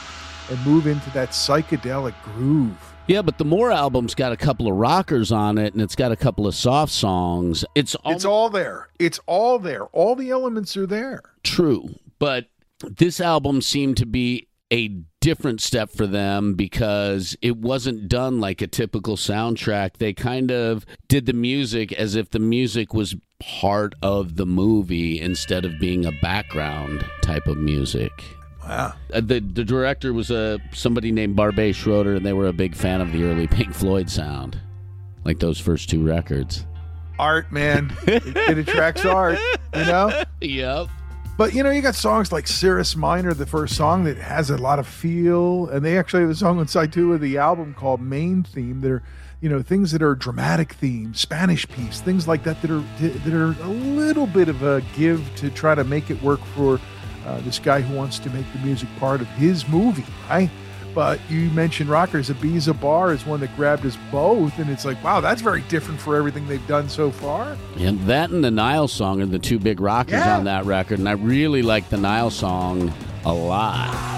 and 0.50 0.66
move 0.66 0.88
into 0.88 1.10
that 1.12 1.30
psychedelic 1.30 2.14
groove. 2.24 2.76
yeah 3.08 3.22
but 3.22 3.38
the 3.38 3.46
more 3.46 3.72
album's 3.72 4.14
got 4.14 4.32
a 4.34 4.38
couple 4.38 4.68
of 4.68 4.76
rockers 4.76 5.32
on 5.32 5.58
it 5.58 5.72
and 5.74 5.82
it's 5.82 5.96
got 5.96 6.12
a 6.12 6.16
couple 6.18 6.46
of 6.48 6.54
soft 6.56 6.92
songs 6.92 7.64
it's 7.76 7.96
It's 8.06 8.26
all 8.26 8.50
there. 8.50 8.90
It's 9.00 9.20
all 9.26 9.58
there. 9.60 9.84
All 9.94 10.16
the 10.16 10.32
elements 10.32 10.76
are 10.76 10.86
there. 10.88 11.22
True, 11.44 11.96
but 12.20 12.48
this 12.82 13.22
album 13.22 13.62
seemed 13.62 13.96
to 13.98 14.06
be 14.06 14.48
a 14.72 14.90
different 15.24 15.62
step 15.62 15.90
for 15.90 16.06
them 16.06 16.54
because 16.54 17.34
it 17.42 17.56
wasn't 17.56 18.10
done 18.10 18.42
like 18.42 18.62
a 18.62 18.68
typical 18.68 19.16
soundtrack. 19.16 19.96
They 19.96 20.12
kind 20.12 20.52
of 20.52 20.86
did 21.08 21.28
the 21.28 21.34
music 21.34 21.94
as 21.94 22.16
if 22.16 22.32
the 22.32 22.40
music 22.40 22.94
was 22.94 23.16
part 23.40 23.96
of 24.02 24.36
the 24.36 24.46
movie 24.46 25.22
instead 25.22 25.64
of 25.64 25.80
being 25.80 26.06
a 26.06 26.12
background 26.22 27.06
type 27.22 27.48
of 27.48 27.56
music. 27.56 28.12
Wow. 28.66 28.96
Uh, 29.14 29.22
the 29.22 29.40
the 29.40 29.64
director 29.64 30.12
was 30.12 30.30
a 30.30 30.60
somebody 30.74 31.14
named 31.14 31.38
Barbet 31.38 31.74
Schroeder, 31.74 32.16
and 32.16 32.26
they 32.26 32.34
were 32.34 32.48
a 32.48 32.54
big 32.54 32.76
fan 32.76 33.00
of 33.00 33.14
the 33.14 33.24
early 33.24 33.48
Pink 33.58 33.74
Floyd 33.74 34.10
sound, 34.10 34.60
like 35.24 35.40
those 35.40 35.58
first 35.58 35.90
two 35.90 36.06
records. 36.06 36.66
Art, 37.18 37.50
man. 37.50 37.96
it, 38.08 38.26
it 38.26 38.58
attracts 38.58 39.06
art, 39.06 39.40
you 39.74 39.86
know? 39.86 40.24
Yep. 40.42 40.90
But 41.36 41.56
you 41.56 41.64
know, 41.64 41.72
you 41.72 41.82
got 41.82 41.96
songs 41.96 42.32
like 42.32 42.48
Cirrus 42.48 42.96
Minor, 42.96 43.34
the 43.34 43.48
first 43.48 43.76
song 43.76 44.04
that 44.04 44.18
has 44.18 44.52
a 44.52 44.58
lot 44.58 44.78
of 44.78 44.88
feel, 44.88 45.68
and 45.68 45.84
they 45.84 45.98
actually 45.98 46.22
have 46.22 46.30
a 46.30 46.36
song 46.36 46.60
on 46.60 46.68
side 46.68 46.94
two 46.94 47.12
of 47.14 47.22
the 47.22 47.38
album 47.40 47.74
called 47.74 48.02
Main 48.02 48.44
Theme 48.44 48.82
that 48.82 48.92
are, 48.92 49.04
you 49.42 49.50
know, 49.50 49.64
things 49.64 49.92
that 49.94 50.04
are 50.04 50.14
dramatic 50.14 50.74
themes, 50.74 51.20
Spanish 51.20 51.68
piece, 51.68 52.02
things 52.02 52.28
like 52.28 52.44
that 52.44 52.62
that 52.62 52.70
are 52.70 52.84
that 53.00 53.34
are 53.34 53.60
a 53.64 53.68
little 53.68 54.28
bit 54.28 54.48
of 54.48 54.62
a 54.62 54.84
give 54.96 55.28
to 55.38 55.50
try 55.50 55.74
to 55.74 55.84
make 55.84 56.12
it 56.12 56.22
work 56.22 56.40
for 56.56 56.80
uh, 57.26 57.42
this 57.42 57.58
guy 57.58 57.82
who 57.82 57.96
wants 57.96 58.20
to 58.20 58.30
make 58.30 58.46
the 58.54 58.60
music 58.60 58.90
part 59.00 59.20
of 59.20 59.28
his 59.30 59.68
movie, 59.68 60.06
right? 60.30 60.52
But 60.94 61.20
you 61.30 61.50
mentioned 61.52 61.90
rockers. 61.90 62.30
Ibiza 62.30 62.80
Bar 62.80 63.14
is 63.14 63.26
one 63.26 63.40
that 63.40 63.56
grabbed 63.56 63.86
us 63.86 63.98
both, 64.12 64.58
and 64.60 64.70
it's 64.70 64.86
like, 64.86 65.04
wow, 65.04 65.22
that's 65.22 65.42
very 65.42 65.62
different 65.62 66.00
for 66.00 66.16
everything 66.16 66.48
they've 66.48 66.66
done 66.68 66.88
so 66.88 67.10
far. 67.10 67.58
And 67.78 68.00
that 68.08 68.30
and 68.30 68.44
the 68.44 68.52
Nile 68.52 68.88
song 68.88 69.22
are 69.22 69.26
the 69.26 69.40
two 69.40 69.58
big 69.58 69.80
rockers 69.80 70.14
Yeah. 70.14 70.38
on 70.38 70.44
that 70.44 70.66
record, 70.66 71.00
and 71.00 71.10
I 71.10 71.14
really 71.14 71.64
like 71.64 71.90
the 71.90 71.98
Nile 71.98 72.30
song 72.30 72.94
a 73.26 73.34
lot. 73.34 74.13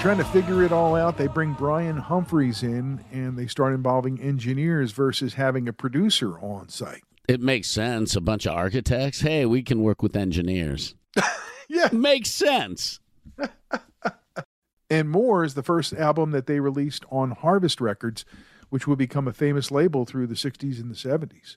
Trying 0.00 0.16
to 0.16 0.24
figure 0.24 0.62
it 0.62 0.72
all 0.72 0.96
out, 0.96 1.18
they 1.18 1.26
bring 1.26 1.52
Brian 1.52 1.98
Humphries 1.98 2.62
in 2.62 3.04
and 3.12 3.38
they 3.38 3.46
start 3.46 3.74
involving 3.74 4.18
engineers 4.18 4.92
versus 4.92 5.34
having 5.34 5.68
a 5.68 5.74
producer 5.74 6.38
on 6.40 6.70
site. 6.70 7.02
It 7.28 7.42
makes 7.42 7.68
sense. 7.68 8.16
A 8.16 8.20
bunch 8.22 8.46
of 8.46 8.54
architects. 8.54 9.20
Hey, 9.20 9.44
we 9.44 9.62
can 9.62 9.82
work 9.82 10.02
with 10.02 10.16
engineers. 10.16 10.94
Yeah. 11.72 11.88
Makes 11.92 12.30
sense. 12.30 12.98
And 14.90 15.08
More 15.08 15.44
is 15.44 15.54
the 15.54 15.62
first 15.62 15.92
album 15.92 16.32
that 16.32 16.48
they 16.48 16.58
released 16.58 17.04
on 17.12 17.30
Harvest 17.30 17.80
Records, 17.80 18.24
which 18.70 18.88
would 18.88 18.98
become 18.98 19.28
a 19.28 19.32
famous 19.32 19.70
label 19.70 20.04
through 20.04 20.26
the 20.26 20.34
60s 20.34 20.80
and 20.80 20.90
the 20.90 20.96
70s. 20.96 21.56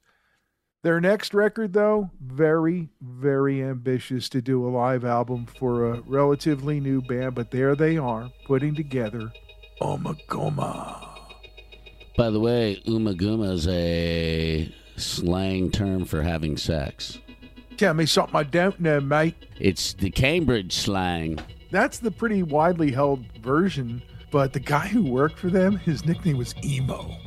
Their 0.84 1.00
next 1.00 1.34
record, 1.34 1.72
though, 1.72 2.12
very, 2.20 2.90
very 3.02 3.64
ambitious 3.64 4.28
to 4.30 4.42
do 4.42 4.68
a 4.68 4.70
live 4.70 5.06
album 5.06 5.46
for 5.46 5.90
a 5.90 6.02
relatively 6.02 6.82
new 6.82 7.02
band, 7.02 7.36
but 7.36 7.52
there 7.52 7.74
they 7.74 7.98
are 7.98 8.30
putting 8.46 8.76
together 8.76 9.32
Ummagumma. 9.82 11.10
By 12.18 12.30
the 12.30 12.40
way, 12.42 12.82
ummagumma 12.86 13.54
is 13.54 13.68
a 13.68 14.76
slang 14.98 15.72
term 15.72 16.04
for 16.04 16.22
having 16.22 16.58
sex. 16.58 17.18
Tell 17.78 17.94
me 17.94 18.06
something 18.06 18.36
I 18.36 18.44
don't 18.44 18.80
know, 18.82 19.00
mate. 19.00 19.36
It's 19.60 19.94
the 19.94 20.12
Cambridge 20.12 20.74
slang. 20.74 21.40
That's 21.72 21.98
the 21.98 22.12
pretty 22.12 22.44
widely 22.44 22.92
held 22.92 23.26
version, 23.42 24.04
but 24.32 24.52
the 24.52 24.60
guy 24.60 24.88
who 24.88 25.04
worked 25.04 25.40
for 25.40 25.50
them, 25.50 25.78
his 25.78 26.06
nickname 26.06 26.38
was 26.38 26.54
Emo. 26.62 27.18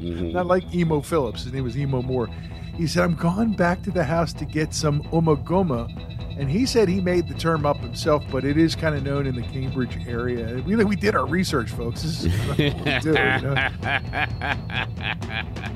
Mm-hmm. 0.00 0.32
Not 0.32 0.46
like 0.46 0.74
Emo 0.74 1.02
Phillips, 1.02 1.44
his 1.44 1.52
name 1.52 1.64
was 1.64 1.76
Emo 1.76 2.00
Moore. 2.00 2.30
He 2.76 2.86
said, 2.86 3.04
I'm 3.04 3.14
going 3.14 3.52
back 3.52 3.82
to 3.82 3.90
the 3.90 4.04
house 4.04 4.32
to 4.34 4.44
get 4.44 4.74
some 4.74 5.02
ummagumma. 5.04 5.90
And 6.36 6.50
he 6.50 6.66
said 6.66 6.88
he 6.88 7.00
made 7.00 7.28
the 7.28 7.34
term 7.34 7.64
up 7.64 7.78
himself, 7.78 8.24
but 8.32 8.44
it 8.44 8.58
is 8.58 8.74
kind 8.74 8.96
of 8.96 9.04
known 9.04 9.26
in 9.26 9.36
the 9.36 9.42
Cambridge 9.42 9.96
area. 10.08 10.60
We, 10.66 10.74
we 10.84 10.96
did 10.96 11.14
our 11.14 11.26
research, 11.26 11.70
folks. 11.70 12.02
This 12.02 12.24
is 12.24 12.32
what 12.48 12.58
we 12.58 12.70
do. 13.00 13.10
You 13.10 13.14
know? 13.14 13.68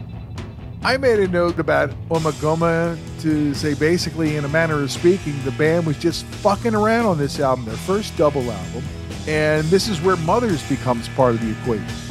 I 0.83 0.97
made 0.97 1.21
a 1.21 1.29
note 1.29 1.59
about 1.59 1.91
Ummagumma 2.09 2.99
to 3.21 3.55
say 3.55 3.75
basically, 3.75 4.37
in 4.37 4.45
a 4.45 4.49
manner 4.49 4.83
of 4.83 4.91
speaking, 4.91 5.35
the 5.45 5.53
band 5.53 5.87
was 5.87 5.99
just 5.99 6.25
fucking 6.27 6.75
around 6.75 7.07
on 7.07 7.19
this 7.19 7.41
album, 7.41 7.65
their 7.65 7.77
first 7.77 8.17
double 8.17 8.51
album. 8.51 8.85
And 9.27 9.65
this 9.67 9.89
is 9.89 10.01
where 10.01 10.17
Mothers 10.17 10.67
becomes 10.69 11.09
part 11.11 11.35
of 11.35 11.41
the 11.41 11.51
equation. 11.61 12.08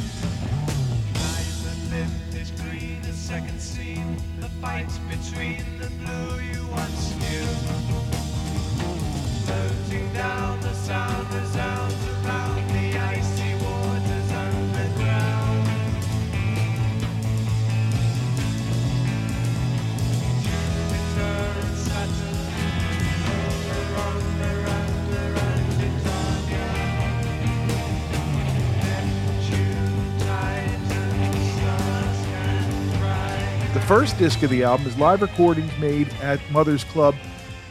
Disc 34.18 34.42
of 34.42 34.50
the 34.50 34.64
album 34.64 34.84
is 34.88 34.98
live 34.98 35.22
recordings 35.22 35.70
made 35.78 36.12
at 36.20 36.40
Mother's 36.50 36.82
Club 36.82 37.14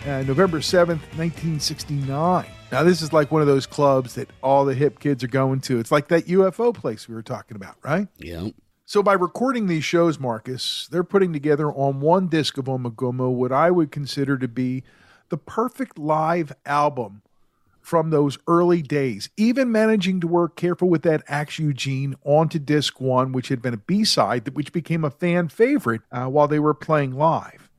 uh, 0.06 0.24
November 0.24 0.60
7th, 0.60 1.04
1969. 1.18 2.46
Now, 2.72 2.84
this 2.84 3.02
is 3.02 3.12
like 3.12 3.34
one 3.34 3.42
of 3.42 3.48
those 3.48 3.66
clubs 3.66 4.16
that 4.16 4.30
all 4.42 4.64
the 4.64 4.74
hip 4.74 5.00
kids 5.00 5.26
are 5.26 5.28
going 5.28 5.60
to. 5.62 5.78
It's 5.78 5.92
like 5.92 6.08
that 6.08 6.28
UFO 6.28 6.74
place 6.74 7.10
we 7.10 7.16
were 7.16 7.22
talking 7.22 7.58
about, 7.58 7.76
right? 7.84 8.08
Yeah. 8.18 8.52
So, 8.86 9.04
by 9.04 9.12
recording 9.12 9.68
these 9.68 9.84
shows, 9.84 10.20
Marcus, 10.20 10.88
they're 10.90 11.04
putting 11.04 11.34
together 11.34 11.70
on 11.70 12.00
one 12.00 12.30
disc 12.30 12.58
of 12.58 12.66
Ummagumma 12.66 13.30
what 13.30 13.52
I 13.52 13.70
would 13.70 13.92
consider 13.92 14.38
to 14.38 14.48
be 14.48 14.86
the 15.28 15.38
perfect 15.38 16.00
live 16.00 16.54
album 16.66 17.24
from 17.88 18.10
those 18.10 18.38
early 18.50 18.82
days, 18.82 19.30
even 19.38 19.72
managing 19.72 20.20
to 20.20 20.28
work 20.28 20.58
careful 20.58 20.90
with 20.90 21.04
that 21.04 21.24
Axe 21.30 21.58
Eugene 21.58 22.18
onto 22.26 22.60
disc 22.60 23.00
one, 23.00 23.32
which 23.32 23.48
had 23.48 23.62
been 23.62 23.74
a 23.74 23.78
B 23.78 24.04
side, 24.04 24.44
that 24.44 24.56
which 24.56 24.74
became 24.74 25.06
a 25.06 25.10
fan 25.10 25.48
favorite 25.48 26.02
uh, 26.12 26.26
while 26.26 26.50
they 26.50 26.60
were 26.60 26.74
playing 26.74 27.14
live. 27.14 27.70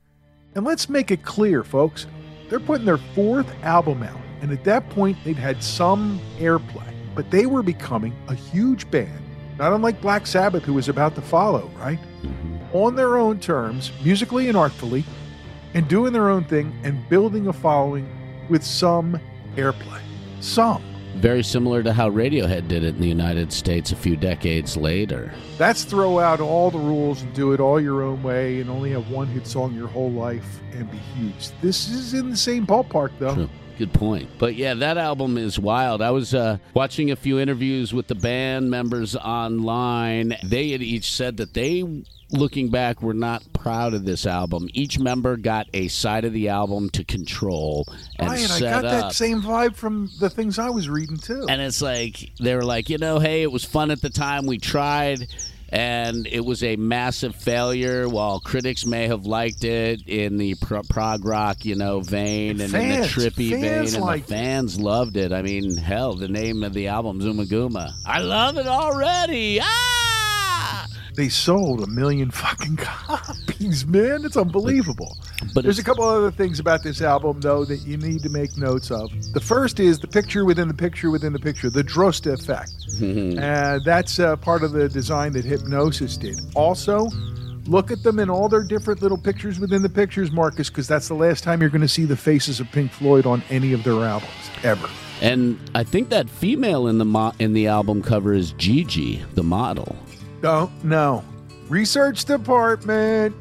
And 0.55 0.65
let's 0.65 0.89
make 0.89 1.11
it 1.11 1.21
clear, 1.21 1.63
folks, 1.63 2.07
they're 2.49 2.59
putting 2.59 2.87
their 2.87 2.97
fourth 2.97 3.53
album 3.61 4.01
out, 4.01 4.19
and 4.41 4.51
at 4.51 4.63
that 4.63 4.89
point, 4.89 5.15
they'd 5.23 5.37
had 5.37 5.63
some 5.63 6.19
airplay, 6.39 6.91
but 7.13 7.29
they 7.29 7.45
were 7.45 7.61
becoming 7.61 8.15
a 8.29 8.33
huge 8.33 8.89
band, 8.89 9.21
not 9.59 9.73
unlike 9.73 10.01
Black 10.01 10.25
Sabbath, 10.25 10.63
who 10.63 10.73
was 10.73 10.89
about 10.89 11.13
to 11.13 11.21
follow, 11.21 11.69
right? 11.77 11.99
On 12.73 12.95
their 12.95 13.19
own 13.19 13.39
terms, 13.39 13.91
musically 14.03 14.47
and 14.47 14.57
artfully, 14.57 15.03
and 15.75 15.87
doing 15.87 16.13
their 16.13 16.29
own 16.29 16.45
thing 16.45 16.75
and 16.83 17.07
building 17.09 17.45
a 17.45 17.53
following 17.53 18.09
with 18.49 18.63
some 18.63 19.19
airplay. 19.59 20.01
Some. 20.39 20.83
Very 21.15 21.43
similar 21.43 21.83
to 21.83 21.91
how 21.91 22.09
Radiohead 22.09 22.67
did 22.69 22.83
it 22.83 22.95
in 22.95 23.01
the 23.01 23.07
United 23.07 23.51
States 23.51 23.91
a 23.91 23.95
few 23.95 24.15
decades 24.15 24.77
later. 24.77 25.33
That's 25.57 25.83
throw 25.83 26.19
out 26.19 26.39
all 26.39 26.71
the 26.71 26.79
rules 26.79 27.21
and 27.23 27.33
do 27.33 27.51
it 27.51 27.59
all 27.59 27.81
your 27.81 28.03
own 28.03 28.23
way 28.23 28.61
and 28.61 28.69
only 28.69 28.91
have 28.91 29.09
one 29.09 29.27
hit 29.27 29.45
song 29.45 29.75
your 29.75 29.87
whole 29.87 30.11
life 30.11 30.61
and 30.71 30.89
be 30.89 30.97
huge. 31.17 31.49
This 31.61 31.89
is 31.89 32.13
in 32.13 32.29
the 32.29 32.37
same 32.37 32.65
ballpark, 32.65 33.11
though. 33.19 33.33
True. 33.33 33.49
Good 33.77 33.93
point. 33.93 34.29
But 34.37 34.55
yeah, 34.55 34.73
that 34.73 34.97
album 34.97 35.37
is 35.37 35.57
wild. 35.57 36.01
I 36.01 36.11
was 36.11 36.33
uh, 36.33 36.57
watching 36.73 37.11
a 37.11 37.15
few 37.15 37.39
interviews 37.39 37.93
with 37.93 38.07
the 38.07 38.15
band 38.15 38.69
members 38.69 39.15
online. 39.15 40.35
They 40.43 40.71
had 40.71 40.81
each 40.81 41.11
said 41.11 41.37
that 41.37 41.53
they, 41.53 41.85
looking 42.31 42.69
back, 42.69 43.01
we're 43.01 43.13
not 43.13 43.43
proud 43.53 43.93
of 43.93 44.05
this 44.05 44.25
album. 44.25 44.69
Each 44.73 44.99
member 44.99 45.37
got 45.37 45.67
a 45.73 45.87
side 45.87 46.25
of 46.25 46.33
the 46.33 46.49
album 46.49 46.89
to 46.91 47.03
control 47.03 47.85
and 48.17 48.27
Brian, 48.27 48.51
I 48.51 48.59
got 48.59 48.85
up. 48.85 48.91
that 48.91 49.13
same 49.13 49.41
vibe 49.41 49.75
from 49.75 50.09
the 50.19 50.29
things 50.29 50.59
I 50.59 50.69
was 50.69 50.89
reading, 50.89 51.17
too. 51.17 51.45
And 51.49 51.61
it's 51.61 51.81
like 51.81 52.31
they 52.39 52.55
were 52.55 52.63
like, 52.63 52.89
you 52.89 52.97
know, 52.97 53.19
hey, 53.19 53.41
it 53.41 53.51
was 53.51 53.65
fun 53.65 53.91
at 53.91 54.01
the 54.01 54.09
time. 54.09 54.45
We 54.45 54.57
tried, 54.57 55.27
and 55.69 56.27
it 56.27 56.43
was 56.43 56.63
a 56.63 56.75
massive 56.75 57.35
failure. 57.35 58.07
While 58.07 58.39
critics 58.39 58.85
may 58.85 59.07
have 59.07 59.25
liked 59.25 59.63
it 59.63 60.07
in 60.07 60.37
the 60.37 60.55
pro- 60.55 60.83
prog 60.83 61.25
rock, 61.25 61.65
you 61.65 61.75
know, 61.75 61.99
vein 61.99 62.61
and, 62.61 62.73
in 62.73 63.01
the 63.01 63.07
trippy 63.07 63.51
vein, 63.51 63.63
and 63.63 63.99
liked 63.99 64.27
the 64.27 64.33
fans 64.33 64.79
loved 64.79 65.17
it. 65.17 65.31
I 65.31 65.41
mean, 65.41 65.77
hell, 65.77 66.13
the 66.13 66.27
name 66.27 66.63
of 66.63 66.73
the 66.73 66.87
album, 66.87 67.19
Ummagumma. 67.19 67.91
I 68.05 68.19
love 68.19 68.57
it 68.57 68.67
already. 68.67 69.59
Ah! 69.61 70.28
They 71.19 71.27
sold 71.27 71.83
a 71.83 71.87
million 71.87 72.31
fucking 72.31 72.77
copies, 72.77 73.85
man. 73.85 74.23
It's 74.23 74.37
unbelievable. 74.37 75.17
But 75.53 75.65
There's 75.65 75.77
a 75.77 75.83
couple 75.83 76.05
other 76.05 76.31
things 76.31 76.61
about 76.61 76.81
this 76.81 77.01
album, 77.01 77.41
though, 77.41 77.65
that 77.65 77.79
you 77.79 77.97
need 77.97 78.23
to 78.23 78.29
make 78.29 78.55
notes 78.55 78.89
of. 78.89 79.11
The 79.33 79.41
first 79.41 79.81
is 79.81 79.99
the 79.99 80.07
picture 80.07 80.45
within 80.45 80.69
the 80.69 80.73
picture 80.73 81.11
within 81.11 81.33
the 81.33 81.39
picture, 81.39 81.69
the 81.69 81.83
Droste 81.83 82.31
effect. 82.31 82.71
and 83.01 83.83
that's 83.85 84.17
uh, 84.17 84.37
part 84.37 84.63
of 84.63 84.71
the 84.71 84.87
design 84.87 85.33
that 85.33 85.43
Hipgnosis 85.43 86.17
did. 86.17 86.39
Also, 86.55 87.09
look 87.65 87.91
at 87.91 88.01
them 88.01 88.17
in 88.19 88.29
all 88.29 88.47
their 88.47 88.63
different 88.63 89.01
little 89.01 89.17
pictures 89.17 89.59
within 89.59 89.81
the 89.81 89.89
pictures, 89.89 90.31
Marcus, 90.31 90.69
because 90.69 90.87
that's 90.87 91.09
the 91.09 91.15
last 91.15 91.43
time 91.43 91.59
you're 91.59 91.69
going 91.69 91.81
to 91.81 91.87
see 91.89 92.05
the 92.05 92.15
faces 92.15 92.61
of 92.61 92.71
Pink 92.71 92.93
Floyd 92.93 93.25
on 93.25 93.43
any 93.49 93.73
of 93.73 93.83
their 93.83 94.05
albums, 94.05 94.31
ever. 94.63 94.87
And 95.21 95.59
I 95.75 95.83
think 95.83 96.11
that 96.11 96.29
female 96.29 96.87
in 96.87 96.97
the 96.97 97.03
mo- 97.03 97.33
in 97.39 97.51
the 97.51 97.67
album 97.67 98.01
cover 98.01 98.33
is 98.33 98.53
Gigi, 98.53 99.21
the 99.33 99.43
model. 99.43 99.97
Don't 100.41 100.83
know. 100.83 101.23
Research 101.67 102.25
department. 102.25 103.35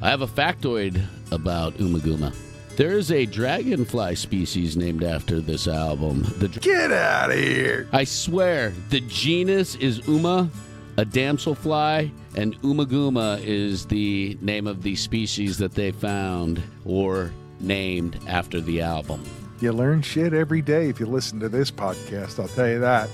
I 0.00 0.08
have 0.10 0.22
a 0.22 0.26
factoid 0.26 1.02
about 1.30 1.74
Ummagumma. 1.74 2.34
There 2.76 2.96
is 2.96 3.10
a 3.10 3.26
dragonfly 3.26 4.14
species 4.14 4.76
named 4.76 5.02
after 5.02 5.40
this 5.40 5.66
album. 5.66 6.22
The 6.38 6.48
Get 6.48 6.92
out 6.92 7.30
of 7.30 7.36
here. 7.36 7.88
I 7.92 8.04
swear, 8.04 8.72
the 8.90 9.00
genus 9.00 9.74
is 9.76 10.00
Umma, 10.02 10.48
a 10.96 11.04
damselfly, 11.04 12.12
and 12.36 12.60
Ummagumma 12.62 13.42
is 13.44 13.86
the 13.86 14.38
name 14.40 14.68
of 14.68 14.84
the 14.84 14.94
species 14.94 15.58
that 15.58 15.74
they 15.74 15.90
found 15.90 16.62
or 16.84 17.32
named 17.58 18.18
after 18.28 18.60
the 18.60 18.80
album. 18.80 19.24
You 19.60 19.72
learn 19.72 20.02
shit 20.02 20.32
every 20.32 20.62
day 20.62 20.88
if 20.88 21.00
you 21.00 21.06
listen 21.06 21.40
to 21.40 21.48
this 21.48 21.72
podcast, 21.72 22.38
I'll 22.38 22.46
tell 22.46 22.68
you 22.68 22.78
that. 22.78 23.10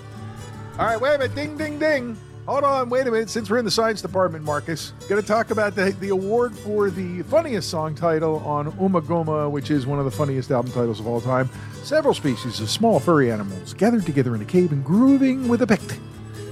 All 0.79 0.85
right, 0.85 1.01
wait 1.01 1.15
a 1.15 1.19
minute. 1.19 1.35
Ding, 1.35 1.57
ding, 1.57 1.79
ding. 1.79 2.19
Hold 2.47 2.65
on, 2.65 2.91
wait 2.91 3.07
a 3.07 3.11
minute. 3.11 3.31
Since 3.31 3.49
we're 3.49 3.59
in 3.59 3.65
the 3.65 3.71
science 3.71 4.03
department, 4.03 4.45
Marcus, 4.45 4.93
going 5.09 5.21
to 5.21 5.27
talk 5.27 5.51
about 5.51 5.75
the, 5.75 5.93
the 6.01 6.11
award 6.11 6.55
for 6.55 6.91
the 6.91 7.23
funniest 7.23 7.71
song 7.71 7.95
title 7.95 8.39
on 8.41 8.71
Ummagumma, 8.73 9.51
which 9.51 9.71
is 9.71 9.87
one 9.87 9.99
of 9.99 10.05
the 10.05 10.11
funniest 10.11 10.51
album 10.51 10.71
titles 10.73 11.01
of 11.01 11.07
all 11.07 11.21
time. 11.23 11.49
Several 11.83 12.13
species 12.13 12.61
of 12.61 12.69
small 12.69 13.01
furry 13.01 13.33
animals 13.33 13.73
gathered 13.73 14.05
together 14.05 14.35
in 14.35 14.43
a 14.43 14.45
cave 14.45 14.73
and 14.73 14.85
grooving 14.85 15.49
with 15.49 15.63
a 15.63 15.67
Pict. 15.67 15.99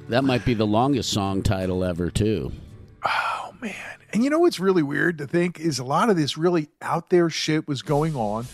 That 0.09 0.23
might 0.23 0.45
be 0.45 0.53
the 0.53 0.67
longest 0.67 1.11
song 1.11 1.41
title 1.41 1.83
ever, 1.83 2.11
too. 2.11 2.51
Oh 3.03 3.53
man. 3.61 3.73
And 4.13 4.23
you 4.23 4.29
know 4.29 4.37
what's 4.37 4.59
really 4.59 4.83
weird 4.83 5.17
to 5.17 5.25
think 5.25 5.59
is 5.59 5.79
a 5.79 5.83
lot 5.83 6.09
of 6.09 6.17
this 6.17 6.37
really 6.37 6.69
out 6.81 7.09
there 7.09 7.29
shit 7.29 7.67
was 7.67 7.81
going 7.81 8.15
on 8.15 8.45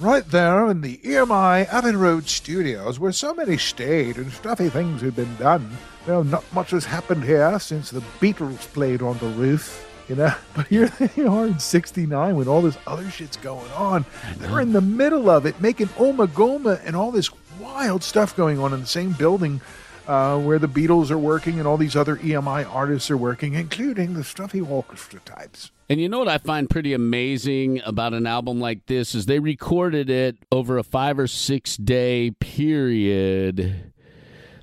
right 0.00 0.28
there 0.30 0.70
in 0.70 0.80
the 0.80 0.98
EMI 0.98 1.66
Abbey 1.72 1.92
Road 1.92 2.28
studios 2.28 2.98
where 2.98 3.12
so 3.12 3.34
many 3.34 3.56
stayed 3.56 4.16
and 4.16 4.32
stuffy 4.32 4.68
things 4.68 5.00
had 5.02 5.16
been 5.16 5.34
done. 5.36 5.76
Well, 6.06 6.24
not 6.24 6.44
much 6.52 6.70
has 6.70 6.84
happened 6.84 7.24
here 7.24 7.58
since 7.58 7.90
the 7.90 8.00
Beatles 8.20 8.60
played 8.72 9.02
on 9.02 9.18
the 9.18 9.28
roof. 9.28 9.84
You 10.08 10.16
know, 10.16 10.34
but 10.54 10.66
here 10.68 10.88
they 10.88 11.24
are 11.24 11.46
in 11.46 11.58
'69 11.58 12.36
when 12.36 12.48
all 12.48 12.62
this 12.62 12.78
other 12.86 13.10
shit's 13.10 13.36
going 13.36 13.70
on. 13.72 14.04
They're 14.38 14.60
in 14.60 14.72
the 14.72 14.80
middle 14.80 15.28
of 15.28 15.46
it, 15.46 15.60
making 15.60 15.88
Ummagumma 15.88 16.80
and 16.84 16.94
all 16.94 17.10
this 17.10 17.30
wild 17.60 18.02
stuff 18.02 18.36
going 18.36 18.58
on 18.58 18.72
in 18.72 18.80
the 18.80 18.86
same 18.86 19.12
building 19.12 19.60
uh, 20.08 20.38
where 20.38 20.58
the 20.58 20.66
Beatles 20.66 21.10
are 21.10 21.18
working 21.18 21.58
and 21.58 21.68
all 21.68 21.76
these 21.76 21.94
other 21.94 22.16
EMI 22.16 22.66
artists 22.74 23.10
are 23.10 23.16
working, 23.16 23.54
including 23.54 24.14
the 24.14 24.24
stuffy 24.24 24.60
orchestra 24.60 25.20
types. 25.20 25.70
And 25.90 26.00
you 26.00 26.08
know 26.08 26.18
what 26.18 26.28
I 26.28 26.38
find 26.38 26.68
pretty 26.68 26.92
amazing 26.94 27.80
about 27.84 28.14
an 28.14 28.26
album 28.26 28.58
like 28.58 28.86
this 28.86 29.14
is 29.14 29.26
they 29.26 29.38
recorded 29.38 30.10
it 30.10 30.36
over 30.50 30.78
a 30.78 30.82
five 30.82 31.18
or 31.18 31.26
six 31.26 31.76
day 31.76 32.30
period, 32.40 33.92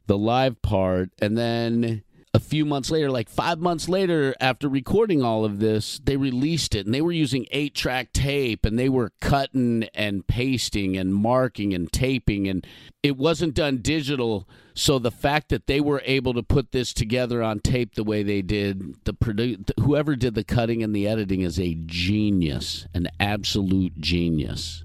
the 0.08 0.18
live 0.18 0.62
part, 0.62 1.10
and 1.22 1.38
then 1.38 2.04
a 2.36 2.40
few 2.40 2.66
months 2.66 2.92
later, 2.92 3.10
like 3.10 3.30
five 3.30 3.60
months 3.60 3.88
later, 3.88 4.36
after 4.42 4.68
recording 4.68 5.24
all 5.24 5.46
of 5.46 5.60
this, 5.60 6.02
they 6.04 6.18
released 6.18 6.76
it 6.76 6.86
and 6.86 6.94
they 6.94 7.00
were 7.00 7.14
using 7.14 7.48
eight 7.52 7.74
track 7.74 8.12
tape 8.12 8.66
and 8.66 8.78
they 8.78 8.90
were 8.90 9.14
cutting 9.22 9.86
and 9.96 10.28
pasting 10.28 10.98
and 10.98 11.16
marking 11.16 11.74
and 11.74 11.94
taping 11.94 12.46
and 12.50 12.68
it 13.02 13.16
wasn't 13.16 13.54
done 13.54 13.78
digital. 13.78 14.50
So 14.74 15.00
the 15.00 15.12
fact 15.12 15.48
that 15.50 15.68
they 15.68 15.80
were 15.80 16.02
able 16.04 16.34
to 16.34 16.44
put 16.44 16.74
this 16.74 16.92
together 16.92 17.42
on 17.42 17.62
tape 17.62 17.96
the 17.96 18.04
way 18.04 18.22
they 18.22 18.42
did, 18.42 19.06
the 19.06 19.14
produ- 19.14 19.72
whoever 19.80 20.18
did 20.18 20.36
the 20.36 20.44
cutting 20.44 20.84
and 20.84 20.94
the 20.94 21.08
editing 21.08 21.40
is 21.40 21.58
a 21.58 21.78
genius, 21.86 22.86
an 22.94 23.08
absolute 23.18 24.02
genius. 24.02 24.85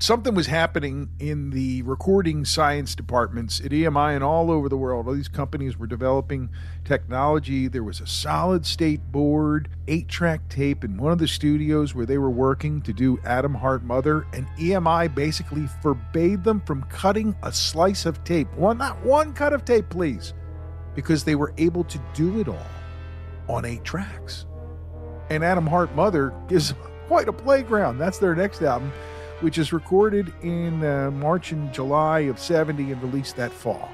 Something 0.00 0.36
was 0.36 0.46
happening 0.46 1.10
in 1.18 1.50
the 1.50 1.82
recording 1.82 2.44
science 2.44 2.94
departments 2.94 3.58
at 3.58 3.72
EMI 3.72 4.14
and 4.14 4.22
all 4.22 4.48
over 4.48 4.68
the 4.68 4.76
world. 4.76 5.08
All 5.08 5.12
these 5.12 5.26
companies 5.26 5.76
were 5.76 5.88
developing 5.88 6.50
technology. 6.84 7.66
There 7.66 7.82
was 7.82 8.00
a 8.00 8.06
solid 8.06 8.64
state 8.64 9.10
board, 9.10 9.68
eight 9.88 10.06
track 10.06 10.48
tape 10.48 10.84
in 10.84 10.98
one 10.98 11.10
of 11.10 11.18
the 11.18 11.26
studios 11.26 11.96
where 11.96 12.06
they 12.06 12.16
were 12.16 12.30
working 12.30 12.80
to 12.82 12.92
do 12.92 13.18
Atom 13.24 13.54
Heart 13.54 13.82
Mother, 13.82 14.24
and 14.32 14.46
EMI 14.56 15.12
basically 15.12 15.66
forbade 15.82 16.44
them 16.44 16.60
from 16.60 16.84
cutting 16.84 17.34
a 17.42 17.50
slice 17.50 18.06
of 18.06 18.22
tape. 18.22 18.54
One, 18.54 18.78
not 18.78 19.04
one 19.04 19.32
cut 19.32 19.52
of 19.52 19.64
tape, 19.64 19.88
please, 19.88 20.32
because 20.94 21.24
they 21.24 21.34
were 21.34 21.52
able 21.58 21.82
to 21.82 22.00
do 22.14 22.38
it 22.38 22.46
all 22.46 22.66
on 23.48 23.64
eight 23.64 23.82
tracks. 23.82 24.46
And 25.28 25.42
Atom 25.42 25.66
Heart 25.66 25.96
Mother 25.96 26.32
is 26.50 26.72
quite 27.08 27.28
a 27.28 27.32
playground. 27.32 27.98
That's 27.98 28.18
their 28.18 28.36
next 28.36 28.62
album 28.62 28.92
which 29.40 29.58
is 29.58 29.72
recorded 29.72 30.32
in 30.42 30.84
uh, 30.84 31.10
March 31.10 31.52
and 31.52 31.72
July 31.72 32.20
of 32.20 32.38
70 32.38 32.92
and 32.92 33.02
released 33.02 33.36
that 33.36 33.52
fall. 33.52 33.88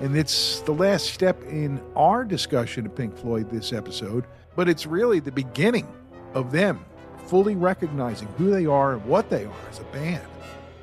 And 0.00 0.16
it's 0.16 0.60
the 0.60 0.72
last 0.72 1.12
step 1.12 1.42
in 1.44 1.80
our 1.96 2.24
discussion 2.24 2.86
of 2.86 2.94
Pink 2.94 3.16
Floyd 3.16 3.50
this 3.50 3.72
episode, 3.72 4.24
but 4.54 4.68
it's 4.68 4.86
really 4.86 5.18
the 5.18 5.32
beginning 5.32 5.88
of 6.34 6.52
them 6.52 6.84
fully 7.26 7.56
recognizing 7.56 8.28
who 8.38 8.50
they 8.50 8.64
are 8.64 8.94
and 8.94 9.04
what 9.04 9.28
they 9.28 9.44
are 9.44 9.68
as 9.70 9.80
a 9.80 9.84
band 9.84 10.26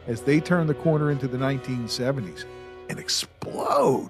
as 0.07 0.21
they 0.21 0.39
turn 0.39 0.67
the 0.67 0.73
corner 0.73 1.11
into 1.11 1.27
the 1.27 1.37
1970s 1.37 2.45
and 2.89 2.99
explode. 2.99 4.09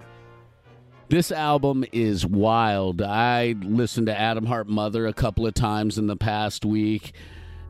This 1.07 1.31
album 1.31 1.85
is 1.91 2.25
wild. 2.25 3.01
I 3.01 3.55
listened 3.61 4.07
to 4.07 4.19
Atom 4.19 4.47
Heart 4.47 4.67
Mother 4.67 5.05
a 5.05 5.13
couple 5.13 5.45
of 5.45 5.53
times 5.53 5.97
in 5.97 6.07
the 6.07 6.17
past 6.17 6.65
week 6.65 7.13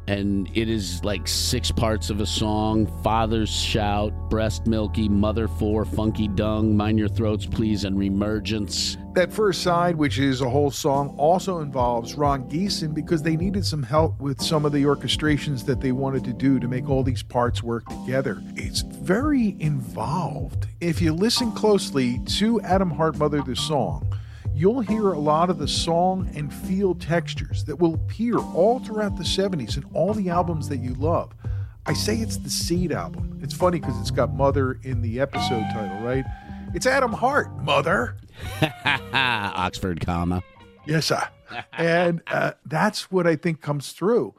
and 0.07 0.49
it 0.53 0.69
is 0.69 1.03
like 1.03 1.27
six 1.27 1.71
parts 1.71 2.09
of 2.09 2.21
a 2.21 2.25
song. 2.25 2.85
Father's 3.03 3.49
shout 3.49 4.13
breast 4.29 4.67
milky 4.67 5.07
mother 5.07 5.47
four 5.47 5.85
funky 5.85 6.27
dung 6.27 6.75
mind 6.75 6.99
your 6.99 7.07
throats 7.07 7.45
please 7.45 7.83
and 7.83 7.95
remergence 7.95 8.97
that 9.13 9.31
first 9.31 9.61
side 9.61 9.95
which 9.95 10.19
is 10.19 10.41
a 10.41 10.49
whole 10.49 10.71
song 10.71 11.15
also 11.17 11.59
involves 11.59 12.15
ron 12.15 12.43
geesin 12.49 12.93
because 12.93 13.21
they 13.21 13.35
needed 13.35 13.65
some 13.65 13.83
help 13.83 14.19
with 14.19 14.41
some 14.41 14.65
of 14.65 14.71
the 14.71 14.83
orchestrations 14.83 15.65
that 15.65 15.79
they 15.79 15.91
wanted 15.91 16.23
to 16.23 16.33
do 16.33 16.59
to 16.59 16.67
make 16.67 16.89
all 16.89 17.03
these 17.03 17.23
parts 17.23 17.63
work 17.63 17.85
together. 17.85 18.41
It's 18.55 18.81
very 18.81 19.55
involved. 19.59 20.67
If 20.81 21.01
you 21.01 21.13
listen 21.13 21.51
closely 21.51 22.19
to 22.37 22.59
atom 22.61 22.91
heart 22.91 23.17
mother 23.17 23.41
the 23.41 23.55
song 23.55 24.05
you'll 24.55 24.79
hear 24.79 25.11
a 25.11 25.19
lot 25.19 25.49
of 25.49 25.57
the 25.57 25.67
song 25.67 26.29
and 26.33 26.51
feel 26.51 26.95
textures 26.95 27.65
that 27.65 27.75
will 27.75 27.95
appear 27.95 28.37
all 28.37 28.79
throughout 28.79 29.17
the 29.17 29.23
70s 29.23 29.75
in 29.75 29.83
all 29.93 30.13
the 30.13 30.29
albums 30.29 30.69
that 30.69 30.77
you 30.77 30.93
love. 30.93 31.33
I 31.85 31.93
say 31.93 32.15
it's 32.15 32.37
the 32.37 32.49
Seed 32.49 32.93
album. 32.93 33.37
It's 33.43 33.53
funny 33.53 33.79
because 33.81 33.99
it's 33.99 34.11
got 34.11 34.33
Mother 34.33 34.79
in 34.83 35.01
the 35.01 35.19
episode 35.19 35.65
title, 35.73 35.99
right? 36.01 36.23
It's 36.73 36.85
Atom 36.85 37.11
Heart, 37.11 37.63
Mother. 37.63 38.15
Oxford 39.13 39.99
comma. 39.99 40.41
Yes, 40.85 41.07
sir. 41.07 41.27
and 41.73 42.21
uh, 42.27 42.53
that's 42.65 43.11
what 43.11 43.27
I 43.27 43.35
think 43.35 43.59
comes 43.61 43.91
through. 43.91 44.35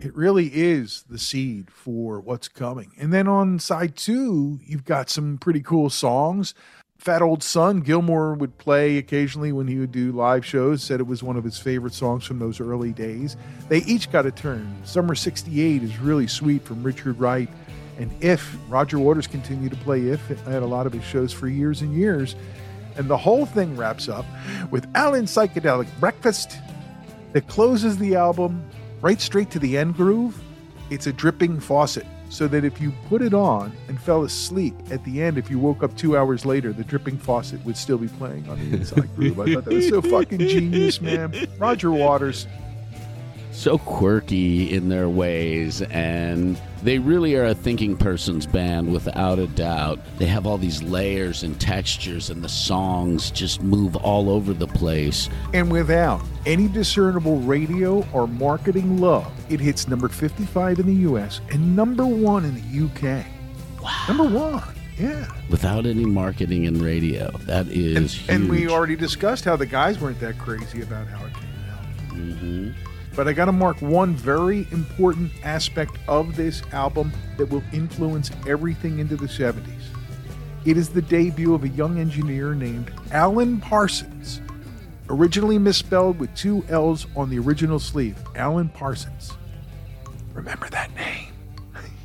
It 0.00 0.14
really 0.16 0.48
is 0.52 1.04
the 1.08 1.18
seed 1.18 1.70
for 1.70 2.18
what's 2.20 2.48
coming. 2.48 2.90
And 2.98 3.12
then 3.12 3.28
on 3.28 3.60
side 3.60 3.94
two, 3.96 4.58
you've 4.64 4.84
got 4.84 5.10
some 5.10 5.38
pretty 5.38 5.60
cool 5.60 5.90
songs. 5.90 6.54
Fat 7.00 7.22
Old 7.22 7.42
Son, 7.42 7.80
Gilmour 7.80 8.34
would 8.36 8.58
play 8.58 8.98
occasionally 8.98 9.52
when 9.52 9.66
he 9.66 9.78
would 9.78 9.90
do 9.90 10.12
live 10.12 10.44
shows, 10.44 10.82
said 10.82 11.00
it 11.00 11.06
was 11.06 11.22
one 11.22 11.38
of 11.38 11.44
his 11.44 11.56
favorite 11.56 11.94
songs 11.94 12.26
from 12.26 12.38
those 12.38 12.60
early 12.60 12.92
days. 12.92 13.38
They 13.70 13.78
each 13.84 14.12
got 14.12 14.26
a 14.26 14.30
turn. 14.30 14.76
Summer 14.84 15.14
68 15.14 15.82
is 15.82 15.98
really 15.98 16.26
sweet 16.26 16.62
from 16.62 16.82
Richard 16.82 17.18
Wright. 17.18 17.48
And 17.98 18.10
If, 18.22 18.54
Roger 18.68 18.98
Waters 18.98 19.26
continued 19.26 19.70
to 19.70 19.78
play 19.78 20.08
If 20.08 20.46
at 20.46 20.62
a 20.62 20.66
lot 20.66 20.86
of 20.86 20.92
his 20.92 21.02
shows 21.02 21.32
for 21.32 21.48
years 21.48 21.80
and 21.80 21.94
years. 21.94 22.36
And 22.96 23.08
the 23.08 23.16
whole 23.16 23.46
thing 23.46 23.78
wraps 23.78 24.10
up 24.10 24.26
with 24.70 24.86
Alan 24.94 25.24
Psychedelic 25.24 25.88
Breakfast 26.00 26.58
that 27.32 27.48
closes 27.48 27.96
the 27.96 28.14
album 28.14 28.62
right 29.00 29.22
straight 29.22 29.50
to 29.52 29.58
the 29.58 29.78
end 29.78 29.94
groove. 29.96 30.38
It's 30.90 31.06
a 31.06 31.14
dripping 31.14 31.60
faucet 31.60 32.06
so 32.30 32.46
that 32.48 32.64
if 32.64 32.80
you 32.80 32.92
put 33.08 33.20
it 33.20 33.34
on 33.34 33.72
and 33.88 34.00
fell 34.00 34.22
asleep 34.22 34.74
at 34.90 35.04
the 35.04 35.20
end, 35.20 35.36
if 35.36 35.50
you 35.50 35.58
woke 35.58 35.82
up 35.82 35.94
two 35.96 36.16
hours 36.16 36.46
later, 36.46 36.72
the 36.72 36.84
dripping 36.84 37.18
faucet 37.18 37.62
would 37.66 37.76
still 37.76 37.98
be 37.98 38.08
playing 38.08 38.48
on 38.48 38.58
the 38.58 38.76
inside 38.78 39.14
groove. 39.16 39.40
I 39.40 39.52
thought 39.52 39.64
that 39.64 39.74
was 39.74 39.88
so 39.88 40.00
fucking 40.00 40.38
genius, 40.38 41.00
man. 41.00 41.34
Roger 41.58 41.90
Waters. 41.90 42.46
So 43.60 43.76
quirky 43.76 44.72
in 44.72 44.88
their 44.88 45.10
ways, 45.10 45.82
and 45.82 46.58
they 46.82 46.98
really 46.98 47.34
are 47.36 47.44
a 47.44 47.54
thinking 47.54 47.94
person's 47.94 48.46
band 48.46 48.90
without 48.90 49.38
a 49.38 49.48
doubt. 49.48 49.98
They 50.16 50.24
have 50.24 50.46
all 50.46 50.56
these 50.56 50.82
layers 50.82 51.42
and 51.42 51.60
textures, 51.60 52.30
and 52.30 52.42
the 52.42 52.48
songs 52.48 53.30
just 53.30 53.62
move 53.62 53.96
all 53.96 54.30
over 54.30 54.54
the 54.54 54.66
place. 54.66 55.28
And 55.52 55.70
without 55.70 56.22
any 56.46 56.68
discernible 56.68 57.36
radio 57.40 58.02
or 58.14 58.26
marketing 58.26 58.96
love, 58.98 59.30
it 59.50 59.60
hits 59.60 59.86
number 59.88 60.08
55 60.08 60.78
in 60.78 60.86
the 60.86 61.02
US 61.10 61.42
and 61.50 61.76
number 61.76 62.06
one 62.06 62.46
in 62.46 62.54
the 62.54 62.86
UK. 62.86 63.26
Wow. 63.82 64.04
Number 64.08 64.24
one. 64.24 64.62
Yeah. 64.98 65.26
Without 65.50 65.84
any 65.84 66.06
marketing 66.06 66.66
and 66.66 66.78
radio. 66.80 67.30
That 67.44 67.66
is 67.68 67.94
And, 67.98 68.06
huge. 68.08 68.28
and 68.30 68.48
we 68.48 68.68
already 68.70 68.96
discussed 68.96 69.44
how 69.44 69.56
the 69.56 69.66
guys 69.66 70.00
weren't 70.00 70.20
that 70.20 70.38
crazy 70.38 70.80
about 70.80 71.06
how 71.08 71.26
it 71.26 71.34
came 71.34 71.44
out. 71.70 72.16
Mhm. 72.16 72.74
But 73.16 73.28
I 73.28 73.32
got 73.32 73.46
to 73.46 73.52
mark 73.52 73.80
one 73.82 74.14
very 74.14 74.66
important 74.70 75.32
aspect 75.42 75.92
of 76.08 76.36
this 76.36 76.62
album 76.72 77.12
that 77.36 77.46
will 77.46 77.62
influence 77.72 78.30
everything 78.46 78.98
into 78.98 79.16
the 79.16 79.26
70s. 79.26 79.64
It 80.64 80.76
is 80.76 80.90
the 80.90 81.02
debut 81.02 81.54
of 81.54 81.64
a 81.64 81.68
young 81.68 81.98
engineer 81.98 82.54
named 82.54 82.92
Alan 83.10 83.60
Parsons, 83.60 84.40
originally 85.08 85.58
misspelled 85.58 86.18
with 86.18 86.34
two 86.34 86.64
L's 86.68 87.06
on 87.16 87.30
the 87.30 87.38
original 87.38 87.78
sleeve. 87.78 88.16
Alan 88.36 88.68
Parsons. 88.68 89.32
Remember 90.34 90.68
that 90.68 90.90
name. 90.94 91.32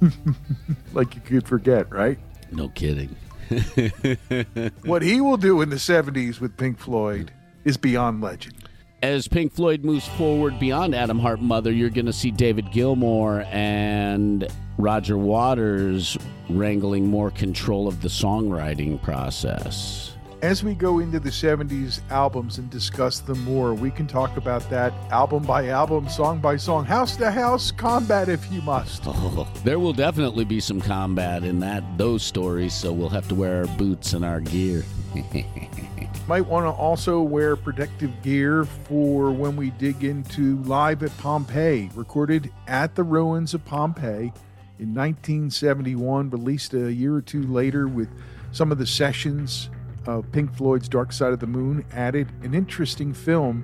like 0.94 1.16
you 1.16 1.22
could 1.22 1.48
forget, 1.48 1.92
right? 1.92 2.18
No 2.52 2.70
kidding. 2.70 3.16
What 4.84 5.02
he 5.02 5.22
will 5.22 5.38
do 5.38 5.62
in 5.62 5.70
the 5.70 5.76
70s 5.76 6.40
with 6.40 6.58
Pink 6.58 6.80
Floyd 6.80 7.32
is 7.64 7.78
beyond 7.78 8.22
legend. 8.22 8.65
As 9.06 9.28
Pink 9.28 9.54
Floyd 9.54 9.86
moves 9.86 10.08
forward 10.08 10.58
beyond 10.58 10.96
Atom 10.96 11.20
Heart 11.20 11.40
Mother, 11.40 11.72
you're 11.72 11.92
going 11.92 12.08
to 12.08 12.12
see 12.12 12.32
David 12.32 12.72
Gilmour 12.72 13.46
and 13.52 14.48
Roger 14.80 15.16
Waters 15.16 16.18
wrangling 16.50 17.06
more 17.06 17.30
control 17.30 17.88
of 17.88 18.02
the 18.02 18.08
songwriting 18.08 19.00
process. 19.04 20.14
As 20.42 20.64
we 20.64 20.74
go 20.74 20.98
into 20.98 21.20
the 21.20 21.30
70s 21.30 22.02
albums 22.10 22.58
and 22.58 22.68
discuss 22.72 23.20
them 23.20 23.44
more, 23.44 23.76
we 23.76 23.92
can 23.92 24.08
talk 24.08 24.38
about 24.38 24.68
that 24.72 24.92
album 25.12 25.44
by 25.44 25.68
album, 25.68 26.10
song 26.10 26.40
by 26.40 26.58
song, 26.58 26.84
house 26.84 27.16
to 27.18 27.30
house 27.30 27.70
combat 27.70 28.28
if 28.28 28.52
you 28.52 28.64
must. 28.64 29.04
Oh, 29.06 29.48
there 29.64 29.78
will 29.78 29.94
definitely 29.94 30.46
be 30.46 30.60
some 30.60 30.82
combat 30.82 31.44
in 31.44 31.60
that 31.60 31.84
those 32.00 32.24
stories, 32.24 32.74
so 32.74 32.92
we'll 32.92 33.10
have 33.10 33.28
to 33.28 33.36
wear 33.36 33.58
our 33.58 33.78
boots 33.78 34.14
and 34.14 34.26
our 34.26 34.40
gear. 34.40 34.84
Might 36.28 36.46
want 36.48 36.66
to 36.66 36.72
also 36.72 37.22
wear 37.22 37.56
protective 37.56 38.12
gear 38.24 38.66
for 38.66 39.32
when 39.32 39.56
we 39.56 39.70
dig 39.72 40.04
into 40.04 40.58
Live 40.64 41.04
at 41.04 41.16
Pompeii, 41.20 41.90
recorded 41.94 42.52
at 42.68 42.96
the 42.96 43.04
ruins 43.04 43.54
of 43.54 43.64
Pompeii 43.64 44.34
in 44.80 44.94
1971, 44.94 46.30
released 46.30 46.74
a 46.74 46.92
year 46.92 47.16
or 47.16 47.22
two 47.22 47.44
later 47.44 47.88
with 47.88 48.10
some 48.52 48.72
of 48.72 48.78
the 48.78 48.88
sessions 48.88 49.70
of 50.08 50.32
Pink 50.32 50.54
Floyd's 50.56 50.90
Dark 50.90 51.12
Side 51.12 51.34
of 51.34 51.40
the 51.40 51.48
Moon 51.48 51.86
added. 51.94 52.32
An 52.44 52.54
interesting 52.54 53.14
film 53.14 53.64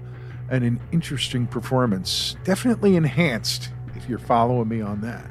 and 0.50 0.64
an 0.64 0.80
interesting 0.92 1.48
performance. 1.48 2.36
Definitely 2.44 2.96
enhanced, 2.96 3.70
if 3.96 4.08
you're 4.08 4.20
following 4.20 4.68
me 4.68 4.82
on 4.82 5.02
that. 5.02 5.26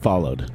Followed. 0.00 0.50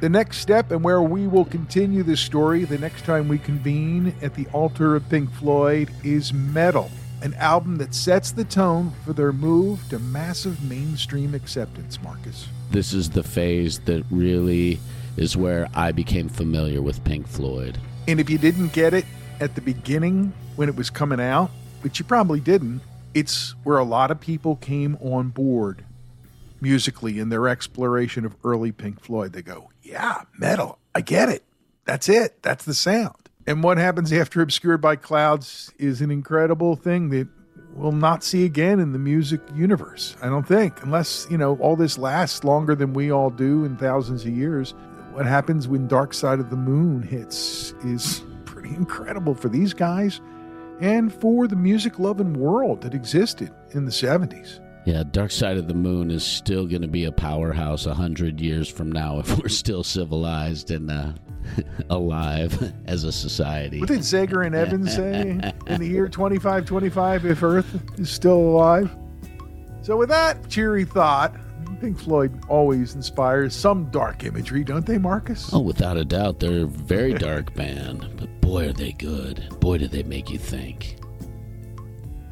The 0.00 0.08
next 0.08 0.38
step, 0.38 0.70
and 0.70 0.82
where 0.82 1.00
we 1.00 1.26
will 1.26 1.44
continue 1.44 2.02
this 2.02 2.20
story 2.20 2.64
the 2.64 2.78
next 2.78 3.04
time 3.04 3.28
we 3.28 3.38
convene 3.38 4.14
at 4.20 4.34
the 4.34 4.46
altar 4.52 4.96
of 4.96 5.08
Pink 5.08 5.30
Floyd, 5.30 5.88
is 6.02 6.32
Meddle, 6.32 6.90
an 7.22 7.32
album 7.34 7.76
that 7.76 7.94
sets 7.94 8.32
the 8.32 8.44
tone 8.44 8.92
for 9.04 9.12
their 9.12 9.32
move 9.32 9.88
to 9.90 9.98
massive 9.98 10.62
mainstream 10.64 11.34
acceptance, 11.34 12.02
Marcus. 12.02 12.48
This 12.70 12.92
is 12.92 13.10
the 13.10 13.22
phase 13.22 13.78
that 13.80 14.04
really 14.10 14.80
is 15.16 15.36
where 15.36 15.68
I 15.74 15.92
became 15.92 16.28
familiar 16.28 16.82
with 16.82 17.02
Pink 17.04 17.28
Floyd. 17.28 17.78
And 18.08 18.18
if 18.18 18.28
you 18.28 18.36
didn't 18.36 18.72
get 18.72 18.94
it 18.94 19.06
at 19.40 19.54
the 19.54 19.60
beginning 19.60 20.32
when 20.56 20.68
it 20.68 20.74
was 20.76 20.90
coming 20.90 21.20
out, 21.20 21.50
which 21.82 22.00
you 22.00 22.04
probably 22.04 22.40
didn't, 22.40 22.82
it's 23.14 23.54
where 23.62 23.78
a 23.78 23.84
lot 23.84 24.10
of 24.10 24.20
people 24.20 24.56
came 24.56 24.96
on 24.96 25.28
board 25.28 25.84
musically 26.64 27.18
in 27.18 27.28
their 27.28 27.46
exploration 27.46 28.24
of 28.24 28.34
early 28.42 28.72
Pink 28.72 28.98
Floyd. 29.00 29.34
They 29.34 29.42
go, 29.42 29.70
Yeah, 29.82 30.22
Meddle. 30.38 30.78
I 30.94 31.02
get 31.02 31.28
it. 31.28 31.44
That's 31.84 32.08
it. 32.08 32.42
That's 32.42 32.64
the 32.64 32.72
sound. 32.74 33.28
And 33.46 33.62
what 33.62 33.76
happens 33.76 34.10
after 34.12 34.40
Obscured 34.40 34.80
by 34.80 34.96
Clouds 34.96 35.70
is 35.78 36.00
an 36.00 36.10
incredible 36.10 36.74
thing 36.76 37.10
that 37.10 37.28
we'll 37.74 37.92
not 37.92 38.24
see 38.24 38.46
again 38.46 38.80
in 38.80 38.92
the 38.92 38.98
music 38.98 39.42
universe. 39.54 40.16
I 40.22 40.30
don't 40.30 40.48
think, 40.48 40.82
unless, 40.82 41.26
you 41.30 41.36
know, 41.36 41.56
all 41.58 41.76
this 41.76 41.98
lasts 41.98 42.42
longer 42.42 42.74
than 42.74 42.94
we 42.94 43.12
all 43.12 43.28
do 43.28 43.66
in 43.66 43.76
thousands 43.76 44.24
of 44.24 44.30
years. 44.30 44.72
What 45.12 45.26
happens 45.26 45.68
when 45.68 45.86
Dark 45.86 46.14
Side 46.14 46.40
of 46.40 46.48
the 46.48 46.56
Moon 46.56 47.02
hits 47.02 47.74
is 47.84 48.22
pretty 48.46 48.70
incredible 48.70 49.34
for 49.34 49.50
these 49.50 49.74
guys 49.74 50.22
and 50.80 51.12
for 51.12 51.46
the 51.46 51.56
music 51.56 51.98
loving 51.98 52.32
world 52.32 52.80
that 52.80 52.94
existed 52.94 53.52
in 53.72 53.84
the 53.84 53.92
70s. 53.92 54.60
Yeah, 54.84 55.02
Dark 55.10 55.30
Side 55.30 55.56
of 55.56 55.66
the 55.66 55.74
Moon 55.74 56.10
is 56.10 56.22
still 56.22 56.66
going 56.66 56.82
to 56.82 56.88
be 56.88 57.06
a 57.06 57.12
powerhouse 57.12 57.86
a 57.86 57.94
hundred 57.94 58.38
years 58.38 58.68
from 58.68 58.92
now 58.92 59.18
if 59.18 59.38
we're 59.42 59.48
still 59.48 59.82
civilized 59.82 60.70
and 60.70 60.90
uh, 60.90 61.12
alive 61.90 62.72
as 62.86 63.04
a 63.04 63.12
society. 63.12 63.80
What 63.80 63.88
did 63.88 64.00
Zager 64.00 64.44
and 64.44 64.54
Evans 64.54 64.94
say 64.96 65.30
in 65.66 65.80
the 65.80 65.86
year 65.86 66.08
2525 66.08 67.24
if 67.24 67.42
Earth 67.42 67.98
is 67.98 68.10
still 68.10 68.38
alive? 68.38 68.94
So, 69.80 69.96
with 69.96 70.10
that 70.10 70.48
cheery 70.48 70.84
thought, 70.84 71.34
Pink 71.80 71.98
Floyd 71.98 72.44
always 72.48 72.94
inspires 72.94 73.54
some 73.54 73.90
dark 73.90 74.24
imagery, 74.24 74.64
don't 74.64 74.86
they, 74.86 74.98
Marcus? 74.98 75.50
Oh, 75.52 75.60
without 75.60 75.96
a 75.96 76.04
doubt, 76.04 76.40
they're 76.40 76.64
a 76.64 76.66
very 76.66 77.14
dark 77.14 77.54
band, 77.54 78.06
but 78.16 78.40
boy, 78.40 78.68
are 78.68 78.72
they 78.72 78.92
good. 78.92 79.46
Boy, 79.60 79.78
do 79.78 79.88
they 79.88 80.02
make 80.02 80.30
you 80.30 80.38
think. 80.38 80.98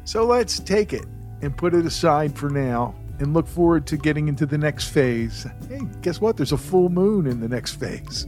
So, 0.03 0.25
let's 0.25 0.59
take 0.59 0.93
it 0.93 1.05
and 1.43 1.55
put 1.55 1.73
it 1.73 1.85
aside 1.85 2.37
for 2.37 2.49
now 2.49 2.95
and 3.19 3.33
look 3.33 3.47
forward 3.47 3.85
to 3.87 3.97
getting 3.97 4.27
into 4.27 4.45
the 4.45 4.57
next 4.57 4.87
phase. 4.87 5.45
Hey, 5.67 5.81
guess 6.01 6.19
what? 6.19 6.37
There's 6.37 6.53
a 6.53 6.57
full 6.57 6.89
moon 6.89 7.27
in 7.27 7.39
the 7.39 7.47
next 7.47 7.73
phase 7.73 8.25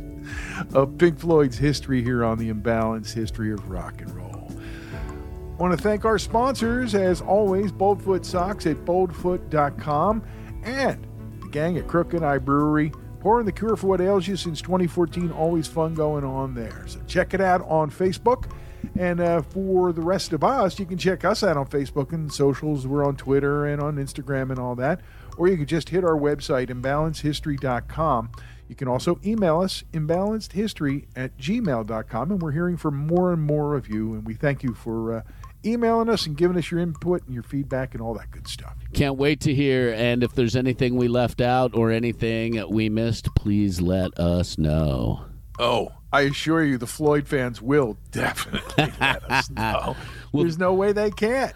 of 0.73 0.97
Pink 0.97 1.19
Floyd's 1.19 1.57
history 1.57 2.03
here 2.03 2.23
on 2.23 2.37
the 2.37 2.51
Imbalanced 2.51 3.13
History 3.13 3.51
of 3.51 3.69
Rock 3.69 4.01
and 4.01 4.13
Roll. 4.15 4.51
I 4.51 5.57
want 5.57 5.75
to 5.75 5.81
thank 5.81 6.03
our 6.03 6.19
sponsors, 6.19 6.93
as 6.95 7.21
always, 7.21 7.71
Boldfoot 7.71 8.25
Socks 8.25 8.65
at 8.65 8.77
boldfoot.com 8.85 10.21
and 10.63 11.07
the 11.41 11.47
gang 11.49 11.77
at 11.77 11.87
Crooked 11.87 12.21
Eye 12.21 12.39
Brewery. 12.39 12.91
Pouring 13.21 13.45
the 13.45 13.51
cure 13.51 13.75
for 13.75 13.87
what 13.87 14.01
ails 14.01 14.27
you 14.27 14.35
since 14.35 14.61
2014. 14.61 15.31
Always 15.31 15.65
fun 15.65 15.95
going 15.95 16.23
on 16.23 16.53
there. 16.53 16.83
So 16.87 16.99
check 17.07 17.33
it 17.33 17.41
out 17.41 17.61
on 17.61 17.89
Facebook. 17.89 18.51
And 18.97 19.19
uh, 19.19 19.41
for 19.41 19.91
the 19.93 20.01
rest 20.01 20.33
of 20.33 20.43
us, 20.43 20.79
you 20.79 20.85
can 20.85 20.97
check 20.97 21.25
us 21.25 21.43
out 21.43 21.57
on 21.57 21.67
Facebook 21.67 22.11
and 22.13 22.31
socials. 22.31 22.87
We're 22.87 23.05
on 23.05 23.15
Twitter 23.15 23.65
and 23.65 23.81
on 23.81 23.95
Instagram 23.95 24.49
and 24.49 24.59
all 24.59 24.75
that. 24.75 25.01
Or 25.37 25.47
you 25.47 25.57
can 25.57 25.65
just 25.65 25.89
hit 25.89 26.03
our 26.03 26.17
website, 26.17 26.69
imbalancedhistory.com. 26.69 28.31
You 28.67 28.75
can 28.75 28.87
also 28.87 29.19
email 29.23 29.61
us, 29.61 29.83
imbalancedhistory 29.93 31.05
at 31.15 31.37
gmail.com. 31.37 32.31
And 32.31 32.41
we're 32.41 32.51
hearing 32.51 32.77
from 32.77 32.95
more 32.95 33.31
and 33.31 33.41
more 33.41 33.75
of 33.75 33.87
you. 33.87 34.13
And 34.13 34.25
we 34.25 34.33
thank 34.33 34.63
you 34.63 34.73
for 34.73 35.17
uh, 35.17 35.21
emailing 35.65 36.09
us 36.09 36.25
and 36.25 36.37
giving 36.37 36.57
us 36.57 36.71
your 36.71 36.79
input 36.79 37.23
and 37.25 37.33
your 37.33 37.43
feedback 37.43 37.93
and 37.93 38.01
all 38.01 38.13
that 38.15 38.31
good 38.31 38.47
stuff. 38.47 38.75
Can't 38.93 39.17
wait 39.17 39.41
to 39.41 39.53
hear. 39.53 39.93
And 39.93 40.23
if 40.23 40.33
there's 40.33 40.55
anything 40.55 40.95
we 40.95 41.07
left 41.07 41.41
out 41.41 41.75
or 41.75 41.91
anything 41.91 42.63
we 42.69 42.89
missed, 42.89 43.33
please 43.35 43.81
let 43.81 44.17
us 44.19 44.57
know. 44.57 45.25
Oh, 45.59 45.89
I 46.11 46.21
assure 46.21 46.63
you, 46.63 46.77
the 46.77 46.87
Floyd 46.87 47.27
fans 47.27 47.61
will 47.61 47.97
definitely 48.11 48.91
let 48.99 49.23
us 49.31 49.49
know. 49.49 49.95
There's 50.33 50.57
no 50.57 50.73
way 50.73 50.91
they 50.91 51.11
can't. 51.11 51.53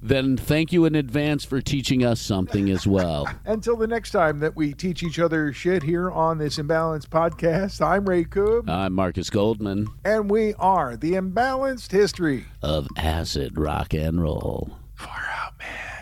Then 0.00 0.36
thank 0.36 0.72
you 0.72 0.84
in 0.84 0.94
advance 0.94 1.44
for 1.44 1.60
teaching 1.60 2.04
us 2.04 2.20
something 2.20 2.70
as 2.70 2.86
well. 2.86 3.28
Until 3.46 3.76
the 3.76 3.88
next 3.88 4.12
time 4.12 4.38
that 4.38 4.54
we 4.54 4.74
teach 4.74 5.02
each 5.02 5.18
other 5.18 5.52
shit 5.52 5.82
here 5.82 6.08
on 6.08 6.38
this 6.38 6.56
Imbalanced 6.58 7.08
podcast, 7.08 7.84
I'm 7.84 8.08
Ray 8.08 8.24
Koob. 8.24 8.68
I'm 8.68 8.92
Marcus 8.92 9.28
Goldman 9.28 9.88
And 10.04 10.30
we 10.30 10.54
are 10.54 10.96
the 10.96 11.12
Imbalanced 11.14 11.90
History. 11.90 12.44
of 12.62 12.86
Acid 12.96 13.58
Rock 13.58 13.92
and 13.92 14.22
Roll. 14.22 14.70
Far 14.94 15.26
out, 15.42 15.58
man. 15.58 16.01